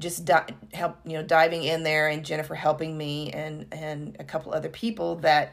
just 0.01 0.25
di- 0.25 0.47
help 0.73 0.97
you 1.05 1.13
know 1.13 1.23
diving 1.23 1.65
in 1.65 1.83
there 1.83 2.09
and 2.09 2.25
Jennifer 2.25 2.55
helping 2.55 2.97
me 2.97 3.31
and 3.31 3.67
and 3.73 4.17
a 4.19 4.25
couple 4.25 4.53
other 4.55 4.71
people 4.71 5.17
that 5.17 5.53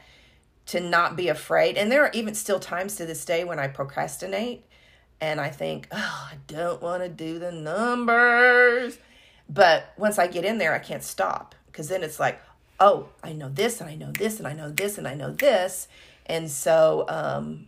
to 0.68 0.80
not 0.80 1.16
be 1.18 1.28
afraid. 1.28 1.78
And 1.78 1.92
there 1.92 2.04
are 2.06 2.12
even 2.14 2.34
still 2.36 2.60
times 2.60 2.96
to 2.96 3.06
this 3.06 3.26
day 3.26 3.44
when 3.44 3.60
I 3.60 3.68
procrastinate 3.68 4.66
and 5.22 5.40
I 5.42 5.50
think, 5.50 5.88
oh, 5.92 6.28
I 6.32 6.36
don't 6.48 6.82
want 6.82 7.04
to 7.04 7.10
do 7.10 7.40
the 7.40 7.52
numbers. 7.52 8.98
But 9.50 9.94
once 9.98 10.20
I 10.20 10.28
get 10.28 10.46
in 10.46 10.58
there, 10.60 10.74
I 10.74 10.80
can't 10.80 11.04
stop 11.04 11.56
because 11.68 11.88
then 11.90 12.04
it's 12.04 12.20
like, 12.20 12.40
oh, 12.80 13.10
I 13.24 13.34
know 13.34 13.50
this 13.50 13.82
and 13.82 13.90
I 13.90 13.96
know 13.96 14.12
this 14.12 14.38
and 14.40 14.48
I 14.48 14.54
know 14.54 14.70
this 14.70 14.98
and 14.98 15.08
I 15.08 15.16
know 15.16 15.32
this. 15.34 15.88
And 16.28 16.50
so 16.50 17.06
um, 17.10 17.68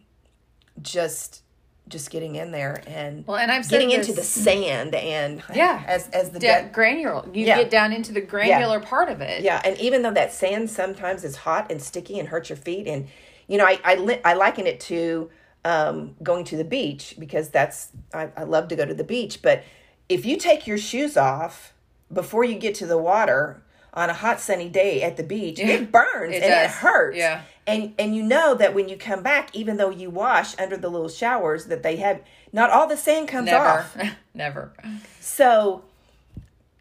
just 0.81 1.41
just 1.87 2.09
getting 2.09 2.35
in 2.35 2.51
there 2.51 2.81
and 2.87 3.25
Well, 3.27 3.35
and 3.37 3.51
I'm 3.51 3.63
getting 3.63 3.91
into 3.91 4.13
the 4.13 4.23
sand 4.23 4.95
and 4.95 5.43
Yeah. 5.53 5.83
as 5.87 6.07
as 6.09 6.29
the 6.29 6.39
Da- 6.39 6.67
granular. 6.71 7.25
You 7.33 7.45
Yeah. 7.45 7.57
get 7.57 7.69
down 7.71 7.91
into 7.91 8.13
the 8.13 8.21
granular 8.21 8.79
part 8.79 9.09
of 9.09 9.19
it. 9.19 9.41
yeah, 9.43 9.61
and 9.65 9.77
even 9.79 10.01
though 10.03 10.11
that 10.13 10.31
sand 10.31 10.69
sometimes 10.69 11.23
is 11.25 11.35
hot 11.37 11.69
and 11.69 11.81
sticky 11.81 12.17
and 12.19 12.29
hurts 12.29 12.49
your 12.49 12.57
feet, 12.57 12.87
and 12.87 13.07
you 13.47 13.57
know, 13.57 13.65
I 13.65 13.79
I, 13.83 14.21
I 14.23 14.33
liken 14.35 14.67
it 14.67 14.79
to 14.81 15.29
um, 15.65 16.15
going 16.23 16.43
to 16.45 16.57
the 16.57 16.63
beach 16.63 17.15
because 17.19 17.49
that's 17.49 17.89
I, 18.13 18.29
I 18.35 18.43
love 18.43 18.67
to 18.69 18.75
go 18.75 18.85
to 18.85 18.93
the 18.93 19.03
beach. 19.03 19.41
But 19.41 19.63
if 20.09 20.25
you 20.25 20.37
take 20.37 20.65
your 20.67 20.77
shoes 20.77 21.17
off 21.17 21.73
before 22.11 22.43
you 22.43 22.55
get 22.55 22.75
to 22.75 22.85
the 22.85 22.97
water 22.97 23.61
on 23.93 24.09
a 24.09 24.13
hot 24.13 24.39
sunny 24.39 24.69
day 24.69 25.01
at 25.01 25.17
the 25.17 25.23
beach, 25.23 25.59
it 25.59 25.91
burns 25.91 26.33
It 26.35 26.43
and 26.43 26.53
it 26.53 26.69
hurts. 26.71 27.17
Yeah. 27.17 27.41
And 27.67 27.93
and 27.99 28.15
you 28.15 28.23
know 28.23 28.55
that 28.55 28.73
when 28.73 28.89
you 28.89 28.97
come 28.97 29.21
back, 29.21 29.55
even 29.55 29.77
though 29.77 29.89
you 29.91 30.09
wash 30.09 30.57
under 30.57 30.77
the 30.77 30.89
little 30.89 31.09
showers 31.09 31.65
that 31.65 31.83
they 31.83 31.97
have, 31.97 32.21
not 32.51 32.69
all 32.71 32.87
the 32.87 32.97
sand 32.97 33.27
comes 33.27 33.45
Never. 33.45 33.65
off. 33.65 33.97
Never. 34.33 34.73
So, 35.19 35.83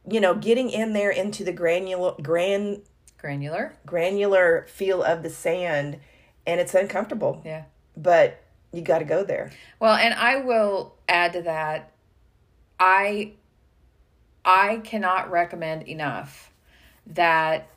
you 0.08 0.20
know, 0.20 0.34
getting 0.34 0.70
in 0.70 0.92
there 0.94 1.10
into 1.10 1.44
the 1.44 1.52
granular 1.52 2.14
gran 2.22 2.82
Granular. 3.18 3.74
granular 3.84 4.64
feel 4.70 5.02
of 5.02 5.22
the 5.22 5.28
sand 5.28 5.98
and 6.46 6.58
it's 6.58 6.74
uncomfortable 6.74 7.42
Yeah. 7.44 7.64
but 7.94 8.39
you 8.72 8.82
got 8.82 8.98
to 9.00 9.04
go 9.04 9.24
there 9.24 9.50
Well, 9.80 9.94
and 9.94 10.14
I 10.14 10.36
will 10.36 10.94
add 11.08 11.32
to 11.34 11.42
that. 11.42 11.92
I 12.78 13.32
I 14.44 14.76
cannot 14.84 15.30
recommend 15.30 15.82
enough 15.88 16.50
that 17.08 17.68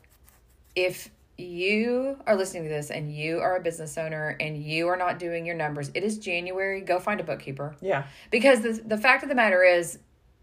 if 0.74 1.10
you 1.36 2.16
are 2.26 2.36
listening 2.36 2.62
to 2.62 2.68
this 2.68 2.90
and 2.90 3.12
you 3.14 3.40
are 3.40 3.56
a 3.56 3.60
business 3.60 3.98
owner 3.98 4.36
and 4.40 4.56
you 4.62 4.86
are 4.88 4.96
not 4.96 5.18
doing 5.18 5.44
your 5.44 5.56
numbers, 5.56 5.90
it 5.94 6.04
is 6.04 6.18
January. 6.18 6.80
Go 6.80 6.98
find 7.00 7.20
a 7.20 7.24
bookkeeper. 7.24 7.74
yeah 7.80 8.04
Because 8.30 8.60
the 8.60 8.72
the 8.86 8.96
fact 8.98 9.22
of 9.24 9.28
the 9.28 9.34
matter 9.34 9.62
is 9.62 9.98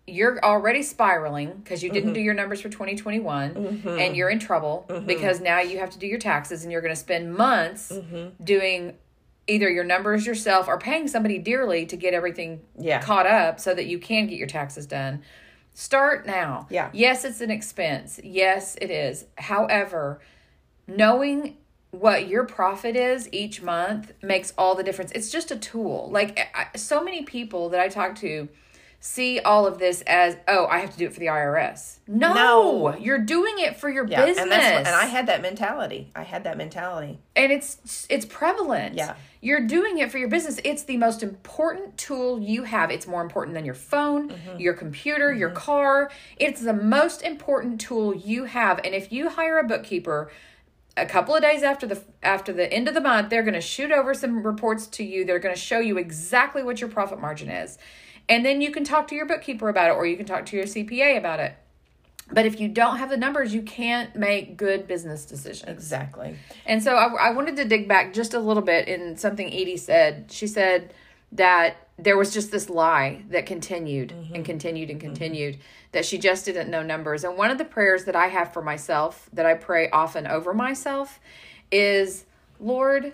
you're 0.08 0.43
already 0.43 0.81
spiraling 0.84 1.51
because 1.63 1.81
you 1.84 1.89
didn't 1.89 2.10
Mm-hmm. 2.10 2.13
do 2.15 2.22
your 2.22 2.34
numbers 2.34 2.60
for 2.60 2.70
2021 2.70 3.84
and 3.88 4.15
you're 4.15 4.29
in 4.29 4.39
trouble 4.39 4.86
Mm-hmm. 4.89 5.05
because 5.08 5.39
now 5.39 5.60
you 5.62 5.79
have 5.79 5.91
to 5.91 6.00
do 6.00 6.08
your 6.08 6.20
taxes 6.20 6.63
and 6.63 6.72
you're 6.72 6.81
going 6.81 6.93
to 6.93 7.00
spend 7.00 7.34
months 7.34 7.91
Mm-hmm. 7.91 8.43
doing 8.43 8.98
either 9.48 9.69
your 9.69 9.83
numbers 9.83 10.25
yourself 10.25 10.67
or 10.67 10.77
paying 10.77 11.07
somebody 11.07 11.38
dearly 11.38 11.86
to 11.88 11.95
get 11.98 12.13
everything 12.13 12.62
Yeah. 12.77 13.01
caught 13.01 13.25
up 13.27 13.60
so 13.60 13.74
that 13.74 13.86
you 13.86 14.00
can 14.00 14.27
get 14.27 14.38
your 14.38 14.48
taxes 14.48 14.86
done. 14.86 15.24
Start 15.74 16.25
now. 16.25 16.67
Yeah. 16.69 16.89
Yes, 16.93 17.24
it's 17.25 17.41
an 17.41 17.50
expense. 17.51 18.19
Yes, 18.24 18.75
it 18.81 18.91
is. 18.91 19.25
However, 19.38 20.19
knowing 20.88 21.57
what 21.91 22.27
your 22.27 22.45
profit 22.45 22.95
is 22.95 23.27
each 23.33 23.62
month 23.62 24.13
makes 24.21 24.53
all 24.57 24.75
the 24.75 24.83
difference. 24.83 25.12
It's 25.13 25.29
just 25.29 25.51
a 25.51 25.57
tool. 25.57 26.10
Like 26.12 26.39
I, 26.55 26.77
so 26.77 27.03
many 27.03 27.24
people 27.24 27.69
that 27.69 27.79
I 27.81 27.89
talk 27.89 28.15
to 28.17 28.48
see 29.03 29.39
all 29.39 29.65
of 29.65 29.79
this 29.79 30.01
as, 30.05 30.38
oh, 30.48 30.67
I 30.67 30.77
have 30.77 30.91
to 30.91 30.98
do 30.98 31.08
it 31.08 31.13
for 31.13 31.20
the 31.20 31.25
IRS. 31.25 31.98
No, 32.08 32.34
No. 32.36 32.96
you're 32.98 33.17
doing 33.17 33.55
it 33.58 33.75
for 33.75 33.89
your 33.89 34.05
yeah 34.08 34.24
business. 34.25 34.43
and 34.43 34.51
that's 34.51 34.88
and 34.88 34.96
i 34.96 35.05
had 35.05 35.25
that 35.27 35.41
mentality 35.41 36.12
i 36.15 36.22
had 36.22 36.43
that 36.43 36.55
mentality 36.55 37.17
and 37.36 37.51
it's 37.51 38.05
it's 38.10 38.25
prevalent. 38.25 38.96
Yeah. 38.96 39.15
You're 39.43 39.65
doing 39.65 39.98
it 39.98 40.12
for 40.12 40.20
your 40.20 40.27
business. 40.29 40.60
It's 40.63 40.84
the 40.84 40.98
most 40.98 41.24
important 41.24 41.98
tool 41.98 42.39
you 42.39 42.62
have. 42.65 42.91
It's 42.91 43.08
more 43.08 43.24
important 43.24 43.55
than 43.55 43.65
your 43.65 43.74
phone, 43.74 44.29
Mm-hmm. 44.29 44.60
your 44.60 44.75
computer, 44.75 45.34
your 45.34 45.50
car. 45.50 46.12
It's 46.38 46.62
the 46.62 46.74
most 46.74 47.24
important 47.24 47.81
tool 47.81 48.13
you 48.15 48.43
have. 48.46 48.79
And 48.86 48.93
if 48.93 49.12
you 49.12 49.29
hire 49.29 49.58
a 49.58 49.63
bookkeeper, 49.63 50.29
a 50.96 51.08
couple 51.08 51.34
of 51.34 51.41
days 51.41 51.63
after 51.63 51.88
the 51.88 52.00
after 52.22 52.53
the 52.53 52.72
end 52.72 52.88
of 52.88 52.93
the 52.93 53.01
month, 53.01 53.29
they're 53.31 53.41
going 53.41 53.55
to 53.55 53.62
shoot 53.62 53.91
over 53.91 54.13
some 54.13 54.43
reports 54.46 54.86
to 54.88 55.03
you. 55.03 55.25
They're 55.25 55.39
going 55.39 55.55
to 55.55 55.60
show 55.62 55.79
you 55.79 55.98
exactly 55.98 56.62
what 56.62 56.79
your 56.81 56.89
profit 56.91 57.20
margin 57.20 57.50
is. 57.50 57.79
And 58.31 58.45
then 58.45 58.61
you 58.61 58.71
can 58.71 58.85
talk 58.85 59.09
to 59.09 59.15
your 59.15 59.25
bookkeeper 59.25 59.67
about 59.67 59.89
it 59.89 59.93
or 59.97 60.05
you 60.05 60.15
can 60.15 60.25
talk 60.25 60.45
to 60.45 60.55
your 60.55 60.65
CPA 60.65 61.17
about 61.17 61.41
it. 61.41 61.53
But 62.31 62.45
if 62.45 62.61
you 62.61 62.69
don't 62.69 62.95
have 62.95 63.09
the 63.09 63.17
numbers, 63.17 63.53
you 63.53 63.61
can't 63.61 64.15
make 64.15 64.55
good 64.55 64.88
business 64.88 65.25
decisions. 65.25 65.69
exactly 65.69 66.38
And 66.65 66.81
so 66.81 66.95
I, 66.95 67.27
I 67.27 67.31
wanted 67.31 67.57
to 67.57 67.65
dig 67.65 67.89
back 67.89 68.13
just 68.13 68.33
a 68.33 68.39
little 68.39 68.63
bit 68.63 68.88
in 68.88 69.17
something 69.17 69.47
Edie 69.47 69.75
said. 69.75 70.31
She 70.31 70.47
said 70.47 70.93
that 71.33 71.89
there 72.00 72.17
was 72.17 72.33
just 72.33 72.53
this 72.53 72.69
lie 72.69 73.21
that 73.31 73.45
continued 73.45 74.13
and 74.13 74.27
mm-hmm. 74.27 74.43
continued 74.43 74.89
and 74.89 74.97
mm-hmm. 74.97 75.09
continued 75.09 75.57
that 75.91 76.05
she 76.05 76.17
just 76.17 76.45
didn't 76.45 76.69
know 76.69 76.81
numbers. 76.81 77.25
And 77.25 77.38
one 77.38 77.51
of 77.51 77.57
the 77.57 77.65
prayers 77.65 78.05
that 78.05 78.15
I 78.15 78.27
have 78.27 78.53
for 78.53 78.61
myself, 78.61 79.29
that 79.33 79.45
I 79.45 79.55
pray 79.55 79.89
often 79.89 80.25
over 80.25 80.53
myself, 80.53 81.19
is 81.69 82.23
Lord, 82.61 83.11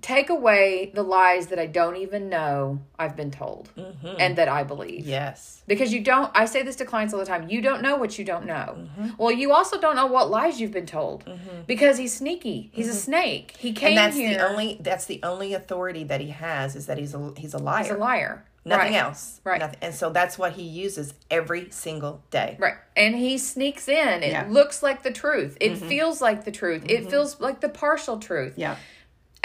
take 0.00 0.30
away 0.30 0.92
the 0.94 1.02
lies 1.02 1.48
that 1.48 1.58
I 1.58 1.66
don't 1.66 1.96
even 1.96 2.28
know 2.28 2.80
I've 2.98 3.16
been 3.16 3.30
told 3.30 3.68
mm-hmm. 3.76 4.14
and 4.18 4.36
that 4.36 4.48
I 4.48 4.62
believe. 4.62 5.06
Yes. 5.06 5.62
Because 5.66 5.92
you 5.92 6.00
don't 6.00 6.30
i 6.34 6.46
say 6.46 6.62
this 6.62 6.76
to 6.76 6.84
clients 6.84 7.12
all 7.12 7.20
the 7.20 7.26
time 7.26 7.48
you 7.50 7.60
don't 7.60 7.82
know 7.82 7.96
what 7.96 8.18
you 8.18 8.24
don't 8.24 8.46
know. 8.46 8.76
Mm-hmm. 8.78 9.08
Well 9.18 9.32
you 9.32 9.52
also 9.52 9.80
don't 9.80 9.96
know 9.96 10.06
what 10.06 10.30
lies 10.30 10.60
you've 10.60 10.72
been 10.72 10.86
told 10.86 11.24
mm-hmm. 11.24 11.62
because 11.66 11.98
he's 11.98 12.16
sneaky. 12.16 12.70
He's 12.72 12.88
a 12.88 12.94
snake. 12.94 13.56
He 13.58 13.72
came 13.72 13.88
and 13.88 13.98
that's 13.98 14.16
here 14.16 14.38
the 14.38 14.48
only 14.48 14.78
that's 14.80 15.06
the 15.06 15.20
only 15.22 15.52
authority 15.52 16.04
that 16.04 16.20
he 16.20 16.28
has 16.28 16.76
is 16.76 16.86
that 16.86 16.98
he's 16.98 17.14
a 17.14 17.32
he's 17.36 17.54
a 17.54 17.58
liar. 17.58 17.82
He's 17.82 17.92
a 17.92 17.96
liar. 17.96 18.44
Nothing 18.64 18.92
right. 18.92 19.02
else. 19.02 19.40
Right. 19.44 19.60
Nothing. 19.60 19.78
and 19.80 19.94
so 19.94 20.10
that's 20.10 20.36
what 20.38 20.52
he 20.52 20.62
uses 20.62 21.14
every 21.30 21.70
single 21.70 22.22
day. 22.30 22.56
Right. 22.58 22.74
And 22.96 23.14
he 23.14 23.38
sneaks 23.38 23.88
in. 23.88 24.22
It 24.22 24.30
Yeah. 24.30 24.44
Mm-hmm. 24.44 24.52
looks 24.52 24.82
like 24.82 25.02
the 25.02 25.10
truth. 25.10 25.56
It 25.60 25.76
feels 25.76 26.20
like 26.20 26.44
the 26.44 26.50
truth. 26.52 26.84
It 26.86 27.08
feels 27.10 27.40
like 27.40 27.60
the 27.60 27.68
partial 27.68 28.18
truth. 28.18 28.54
Yeah 28.56 28.76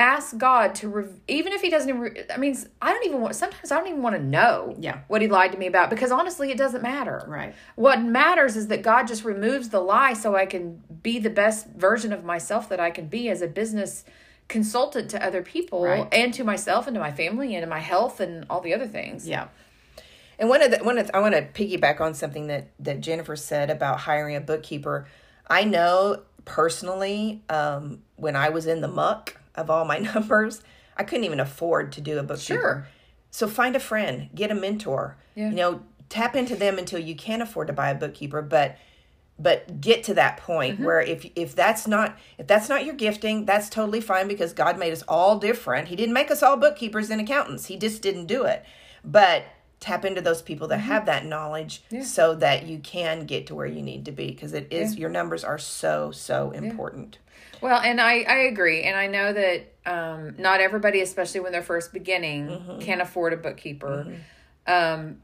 ask 0.03 0.37
God 0.37 0.75
to, 0.75 0.89
rev- 0.89 1.19
even 1.27 1.53
if 1.53 1.61
He 1.61 1.69
doesn't. 1.69 1.97
Re- 1.97 2.23
I 2.33 2.37
mean, 2.37 2.57
I 2.81 2.91
don't 2.93 3.05
even 3.05 3.21
want. 3.21 3.35
Sometimes 3.35 3.71
I 3.71 3.77
don't 3.77 3.87
even 3.87 4.01
want 4.01 4.15
to 4.17 4.21
know. 4.21 4.75
Yeah. 4.77 4.99
What 5.07 5.21
He 5.21 5.27
lied 5.27 5.53
to 5.53 5.57
me 5.57 5.67
about 5.67 5.89
because 5.89 6.11
honestly, 6.11 6.51
it 6.51 6.57
doesn't 6.57 6.83
matter. 6.83 7.23
Right. 7.27 7.55
What 7.75 8.01
matters 8.01 8.55
is 8.57 8.67
that 8.67 8.81
God 8.81 9.07
just 9.07 9.23
removes 9.23 9.69
the 9.69 9.79
lie 9.79 10.13
so 10.13 10.35
I 10.35 10.45
can 10.45 10.83
be 11.01 11.19
the 11.19 11.29
best 11.29 11.67
version 11.69 12.11
of 12.11 12.23
myself 12.23 12.67
that 12.69 12.79
I 12.79 12.91
can 12.91 13.07
be 13.07 13.29
as 13.29 13.41
a 13.41 13.47
business 13.47 14.03
consultant 14.49 15.09
to 15.11 15.25
other 15.25 15.41
people 15.41 15.83
Right. 15.83 16.07
and 16.11 16.33
to 16.33 16.43
myself 16.43 16.85
and 16.85 16.93
to 16.95 16.99
my 16.99 17.11
family 17.13 17.55
and 17.55 17.63
to 17.63 17.69
my 17.69 17.79
health 17.79 18.19
and 18.19 18.45
all 18.49 18.59
the 18.59 18.73
other 18.73 18.87
things. 18.87 19.27
Yeah. 19.27 19.47
And 20.37 20.49
one 20.49 20.61
of 20.61 20.71
the 20.71 20.77
one 20.83 20.97
of 20.97 21.07
the, 21.07 21.15
I 21.15 21.19
want 21.21 21.33
to 21.35 21.41
piggyback 21.43 22.01
on 22.01 22.13
something 22.13 22.47
that 22.47 22.67
that 22.79 22.99
Jennifer 22.99 23.35
said 23.37 23.69
about 23.69 24.01
hiring 24.01 24.35
a 24.35 24.41
bookkeeper. 24.41 25.07
I 25.49 25.63
know 25.63 26.23
personally, 26.43 27.41
um, 27.49 28.01
when 28.17 28.35
I 28.35 28.49
was 28.49 28.65
in 28.67 28.81
the 28.81 28.87
muck 28.89 29.37
of 29.55 29.69
all 29.69 29.85
my 29.85 29.97
numbers, 30.13 30.61
I 30.97 31.03
couldn't 31.03 31.25
even 31.25 31.39
afford 31.39 31.91
to 31.93 32.01
do 32.01 32.17
a 32.19 32.23
bookkeeper. 32.23 32.59
Sure. 32.61 32.87
So 33.31 33.47
find 33.47 33.75
a 33.75 33.79
friend, 33.79 34.29
get 34.35 34.51
a 34.51 34.55
mentor. 34.55 35.17
Yeah. 35.35 35.49
You 35.49 35.55
know, 35.55 35.81
tap 36.09 36.35
into 36.35 36.55
them 36.55 36.77
until 36.77 36.99
you 36.99 37.15
can 37.15 37.41
afford 37.41 37.67
to 37.67 37.73
buy 37.73 37.89
a 37.89 37.95
bookkeeper, 37.95 38.41
but 38.41 38.77
but 39.39 39.81
get 39.81 40.03
to 40.03 40.13
that 40.13 40.37
point 40.37 40.75
Mm-hmm. 40.75 40.83
where 40.85 41.01
if 41.01 41.25
if 41.35 41.55
that's 41.55 41.87
not 41.87 42.17
if 42.37 42.45
that's 42.45 42.69
not 42.69 42.85
your 42.85 42.93
gifting 42.93 43.45
that's 43.45 43.67
totally 43.67 43.99
fine 43.99 44.27
because 44.27 44.53
god 44.53 44.77
made 44.77 44.93
us 44.93 45.01
all 45.07 45.39
different 45.39 45.87
he 45.87 45.95
didn't 45.95 46.13
make 46.13 46.29
us 46.29 46.43
all 46.43 46.55
bookkeepers 46.55 47.09
and 47.09 47.19
accountants 47.19 47.65
he 47.65 47.75
just 47.75 48.03
didn't 48.03 48.27
do 48.27 48.43
it 48.43 48.63
but 49.03 49.43
tap 49.79 50.05
into 50.05 50.21
those 50.21 50.43
people 50.43 50.67
Mm-hmm. 50.67 50.77
that 50.77 50.83
have 50.85 51.05
that 51.07 51.25
knowledge 51.25 51.81
so 52.03 52.35
that 52.35 52.67
you 52.67 52.77
can 52.77 53.25
get 53.25 53.47
to 53.47 53.55
where 53.55 53.65
you 53.65 53.81
need 53.81 54.05
to 54.05 54.11
be 54.11 54.27
because 54.27 54.53
it 54.53 54.67
is 54.71 54.97
your 54.99 55.09
numbers 55.09 55.43
are 55.43 55.57
so 55.57 56.11
so 56.11 56.51
important 56.51 57.17
Well, 57.63 57.79
and 57.79 57.99
I, 58.01 58.21
I 58.21 58.37
agree. 58.51 58.83
And 58.83 58.95
I 58.95 59.07
know 59.07 59.31
that 59.33 59.73
um, 59.85 60.35
not 60.37 60.59
everybody, 60.59 61.01
especially 61.01 61.39
when 61.39 61.51
they're 61.53 61.63
first 61.63 61.93
beginning, 61.93 62.47
Mm-hmm. 62.47 62.79
can 62.79 63.01
afford 63.01 63.33
a 63.33 63.37
bookkeeper. 63.37 64.15
Um, 64.67 65.21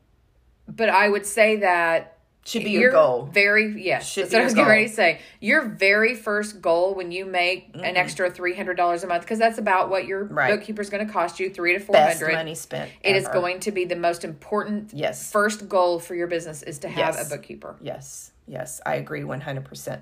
but 0.68 0.90
I 0.90 1.10
would 1.10 1.26
say 1.26 1.58
that 1.58 2.16
should 2.46 2.64
be 2.64 2.72
your 2.72 2.92
goal 2.92 3.30
Very 3.32 3.84
yes. 3.84 4.10
Should 4.12 4.24
that's 4.24 4.32
be 4.32 4.36
what 4.38 4.42
I 4.42 4.46
was 4.46 4.54
getting 4.56 4.70
ready 4.70 4.88
to 4.88 4.94
say. 4.94 5.20
Your 5.40 5.68
very 5.68 6.16
first 6.16 6.62
goal 6.62 6.96
when 6.96 7.12
you 7.12 7.26
make 7.26 7.74
Mm-hmm. 7.74 7.84
an 7.84 7.98
extra 7.98 8.32
three 8.32 8.56
hundred 8.56 8.76
dollars 8.76 9.04
a 9.04 9.08
month, 9.08 9.22
because 9.24 9.38
that's 9.38 9.58
about 9.60 9.90
what 9.90 10.06
your 10.08 10.24
Right. 10.24 10.56
bookkeeper's 10.56 10.90
going 10.90 11.06
to 11.06 11.12
cost 11.14 11.40
you 11.40 11.50
three 11.50 11.74
to 11.74 11.80
four 11.80 11.94
best 11.94 12.22
money 12.22 12.56
spent 12.56 12.90
It 13.04 13.16
is 13.16 13.26
ever. 13.26 13.34
going 13.34 13.60
to 13.62 13.72
be 13.72 13.86
the 13.86 13.96
most 13.98 14.24
important 14.24 14.92
Yes. 14.94 15.32
first 15.32 15.68
goal 15.70 16.00
for 16.00 16.16
your 16.16 16.28
business 16.28 16.64
is 16.64 16.80
to 16.80 16.88
have 16.90 17.16
Yes. 17.16 17.28
a 17.28 17.30
bookkeeper. 17.36 17.76
Yes, 17.82 18.32
yes, 18.48 18.80
I 18.86 18.96
agree 18.96 19.24
one 19.24 19.42
hundred 19.42 19.66
percent. 19.66 20.02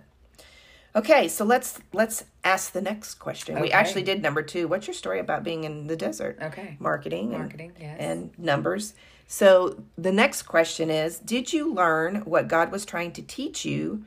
Okay, 0.98 1.28
so 1.28 1.46
let's 1.46 1.80
let's 1.94 2.24
ask 2.44 2.72
the 2.72 2.82
next 2.82 3.16
question. 3.16 3.60
We 3.62 3.72
actually 3.72 4.02
did 4.02 4.24
number 4.24 4.42
two. 4.42 4.68
What's 4.68 4.88
your 4.88 4.96
story 4.96 5.20
about 5.20 5.44
being 5.44 5.64
in 5.64 5.86
the 5.86 5.96
desert? 5.96 6.40
Okay. 6.42 6.76
marketing, 6.80 7.30
and- 7.34 7.44
Marketing, 7.44 7.72
yes. 7.80 7.98
and 8.00 8.38
numbers. 8.40 8.96
So 9.28 9.84
the 9.96 10.12
next 10.12 10.44
question 10.44 10.90
is: 10.90 11.20
Did 11.20 11.54
you 11.54 11.72
learn 11.72 12.22
what 12.22 12.48
God 12.48 12.72
was 12.72 12.84
trying 12.84 13.12
to 13.12 13.22
teach 13.22 13.64
you, 13.64 14.06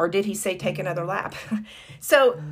or 0.00 0.08
did 0.08 0.24
He 0.24 0.34
say 0.34 0.56
take 0.56 0.80
another 0.80 1.04
lap? 1.04 1.36
so, 2.00 2.42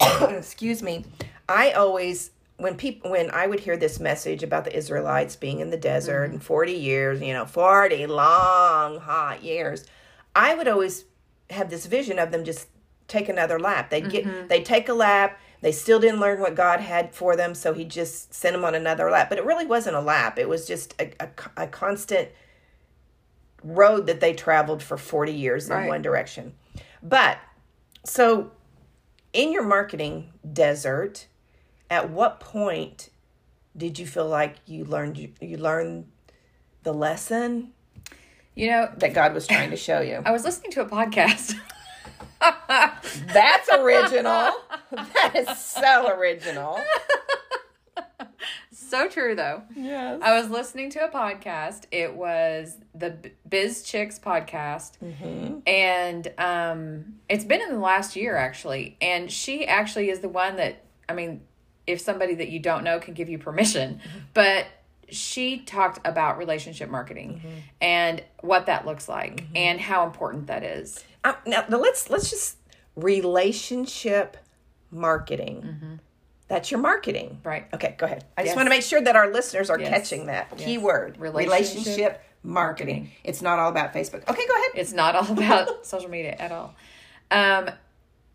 excuse 0.28 0.82
me. 0.82 1.04
I 1.48 1.70
always 1.70 2.32
when 2.56 2.76
people 2.76 3.12
when 3.12 3.30
I 3.30 3.46
would 3.46 3.60
hear 3.60 3.76
this 3.76 4.00
message 4.00 4.42
about 4.42 4.64
the 4.64 4.76
Israelites 4.76 5.36
being 5.36 5.60
in 5.60 5.70
the 5.70 5.76
desert 5.76 6.24
mm-hmm. 6.24 6.32
and 6.32 6.42
forty 6.42 6.72
years, 6.72 7.20
you 7.20 7.32
know, 7.32 7.46
forty 7.46 8.06
long 8.08 8.98
hot 8.98 9.44
years, 9.44 9.84
I 10.34 10.56
would 10.56 10.66
always 10.66 11.04
have 11.50 11.70
this 11.70 11.86
vision 11.86 12.18
of 12.18 12.32
them 12.32 12.44
just 12.44 12.66
take 13.08 13.28
another 13.28 13.58
lap. 13.58 13.90
They'd 13.90 14.10
get 14.10 14.24
mm-hmm. 14.24 14.48
they'd 14.48 14.64
take 14.64 14.88
a 14.88 14.94
lap. 14.94 15.38
They 15.62 15.72
still 15.72 15.98
didn't 15.98 16.20
learn 16.20 16.40
what 16.40 16.54
God 16.54 16.80
had 16.80 17.14
for 17.14 17.34
them, 17.34 17.54
so 17.54 17.72
he 17.72 17.84
just 17.84 18.32
sent 18.34 18.54
them 18.54 18.64
on 18.64 18.74
another 18.74 19.10
lap. 19.10 19.28
But 19.28 19.38
it 19.38 19.44
really 19.44 19.66
wasn't 19.66 19.96
a 19.96 20.00
lap, 20.00 20.38
it 20.38 20.48
was 20.48 20.66
just 20.66 20.94
a, 21.00 21.12
a, 21.20 21.28
a 21.64 21.66
constant 21.66 22.28
road 23.64 24.06
that 24.06 24.20
they 24.20 24.32
traveled 24.32 24.82
for 24.82 24.96
40 24.96 25.32
years 25.32 25.68
in 25.68 25.74
Right. 25.74 25.88
one 25.88 26.02
direction. 26.02 26.54
But 27.02 27.38
so 28.04 28.52
in 29.32 29.52
your 29.52 29.64
marketing 29.64 30.32
desert, 30.52 31.26
at 31.90 32.10
what 32.10 32.38
point 32.38 33.10
did 33.76 33.98
you 33.98 34.06
feel 34.06 34.28
like 34.28 34.56
you 34.66 34.84
learned 34.84 35.18
you, 35.18 35.32
you 35.40 35.56
learned 35.56 36.06
the 36.82 36.92
lesson 36.92 37.72
You 38.54 38.70
know, 38.70 38.90
that 38.98 39.12
God 39.12 39.34
was 39.34 39.46
trying 39.46 39.70
to 39.70 39.76
show 39.76 40.00
you? 40.00 40.22
I 40.24 40.30
was 40.30 40.44
listening 40.44 40.70
to 40.72 40.82
a 40.82 40.86
podcast. 40.86 41.54
That's 42.40 43.68
original. 43.70 44.52
that 44.90 45.32
is 45.34 45.58
so 45.58 46.10
original. 46.16 46.78
so 48.72 49.08
true 49.08 49.34
though. 49.34 49.62
Yes. 49.74 50.20
I 50.22 50.38
was 50.38 50.50
listening 50.50 50.90
to 50.90 51.04
a 51.04 51.08
podcast. 51.08 51.84
It 51.90 52.14
was 52.14 52.76
the 52.94 53.16
Biz 53.48 53.82
Chix 53.84 54.20
podcast, 54.20 54.92
mm-hmm. 55.02 55.58
and 55.66 56.32
um, 56.38 57.14
it's 57.28 57.44
been 57.44 57.60
in 57.60 57.70
the 57.70 57.78
last 57.78 58.16
year 58.16 58.36
actually. 58.36 58.96
And 59.00 59.30
she 59.30 59.66
actually 59.66 60.10
is 60.10 60.20
the 60.20 60.28
one 60.28 60.56
that 60.56 60.84
I 61.08 61.14
mean, 61.14 61.42
if 61.86 62.00
somebody 62.00 62.34
that 62.36 62.48
you 62.48 62.58
don't 62.58 62.84
know 62.84 62.98
can 62.98 63.14
give 63.14 63.28
you 63.28 63.38
permission, 63.38 63.94
mm-hmm. 63.94 64.18
but 64.34 64.66
she 65.08 65.58
talked 65.58 66.04
about 66.04 66.36
relationship 66.36 66.90
marketing 66.90 67.40
mm-hmm. 67.44 67.58
and 67.80 68.22
what 68.40 68.66
that 68.66 68.86
looks 68.86 69.08
like 69.08 69.44
and 69.54 69.80
how 69.80 70.04
important 70.04 70.48
that 70.48 70.64
is. 70.64 71.04
Uh, 71.26 71.34
now, 71.46 71.64
let's 71.68 72.08
let's 72.08 72.30
just 72.30 72.56
relationship 72.94 74.36
marketing. 74.90 75.98
That's 76.48 76.70
your 76.70 76.78
marketing. 76.80 77.40
Right. 77.42 77.66
Okay, 77.74 77.96
go 77.98 78.06
ahead. 78.06 78.24
I 78.38 78.44
just 78.44 78.54
want 78.54 78.66
to 78.66 78.70
make 78.70 78.82
sure 78.82 79.00
that 79.00 79.16
our 79.16 79.32
listeners 79.32 79.68
are 79.68 79.78
Yes. 79.80 79.88
catching 79.88 80.26
that 80.26 80.48
Yes. 80.56 80.64
key 80.64 80.78
word. 80.78 81.18
Relationship 81.18 81.76
Relationship 81.76 82.22
marketing. 82.44 83.10
It's 83.24 83.42
not 83.42 83.58
all 83.58 83.68
about 83.68 83.92
Facebook. 83.92 84.28
Okay, 84.28 84.46
go 84.46 84.54
ahead. 84.54 84.70
It's 84.76 84.92
not 84.92 85.16
all 85.16 85.32
about 85.32 85.84
social 85.92 86.08
media 86.08 86.36
at 86.38 86.52
all. 86.52 86.74
Um, 87.32 87.70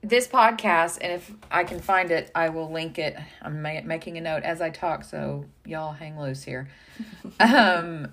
this 0.03 0.27
podcast, 0.27 0.97
and 0.99 1.13
if 1.13 1.31
I 1.49 1.63
can 1.63 1.79
find 1.79 2.11
it, 2.11 2.29
I 2.35 2.49
will 2.49 2.69
link 2.69 2.99
it. 2.99 3.15
I'm 3.41 3.61
ma- 3.61 3.81
making 3.85 4.17
a 4.17 4.21
note 4.21 4.43
as 4.43 4.59
I 4.59 4.69
talk, 4.71 5.05
so 5.05 5.45
y'all 5.63 5.93
hang 5.93 6.19
loose 6.19 6.43
here. 6.43 6.67
um, 7.39 8.11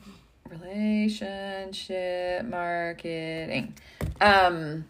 relationship 0.50 2.44
marketing. 2.44 3.74
Um, 4.20 4.84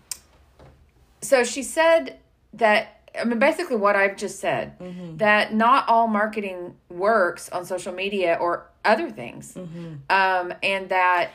so 1.20 1.44
she 1.44 1.62
said 1.62 2.18
that. 2.54 2.94
I 3.18 3.24
mean, 3.24 3.38
basically, 3.38 3.76
what 3.76 3.96
I've 3.96 4.16
just 4.16 4.38
said 4.38 4.74
that 5.18 5.52
not 5.54 5.88
all 5.88 6.06
marketing 6.06 6.76
works 6.88 7.48
on 7.48 7.64
social 7.64 7.92
media 7.92 8.36
or 8.40 8.66
other 8.84 9.10
things, 9.10 9.56
um, 9.56 10.52
and 10.62 10.88
that 10.90 11.30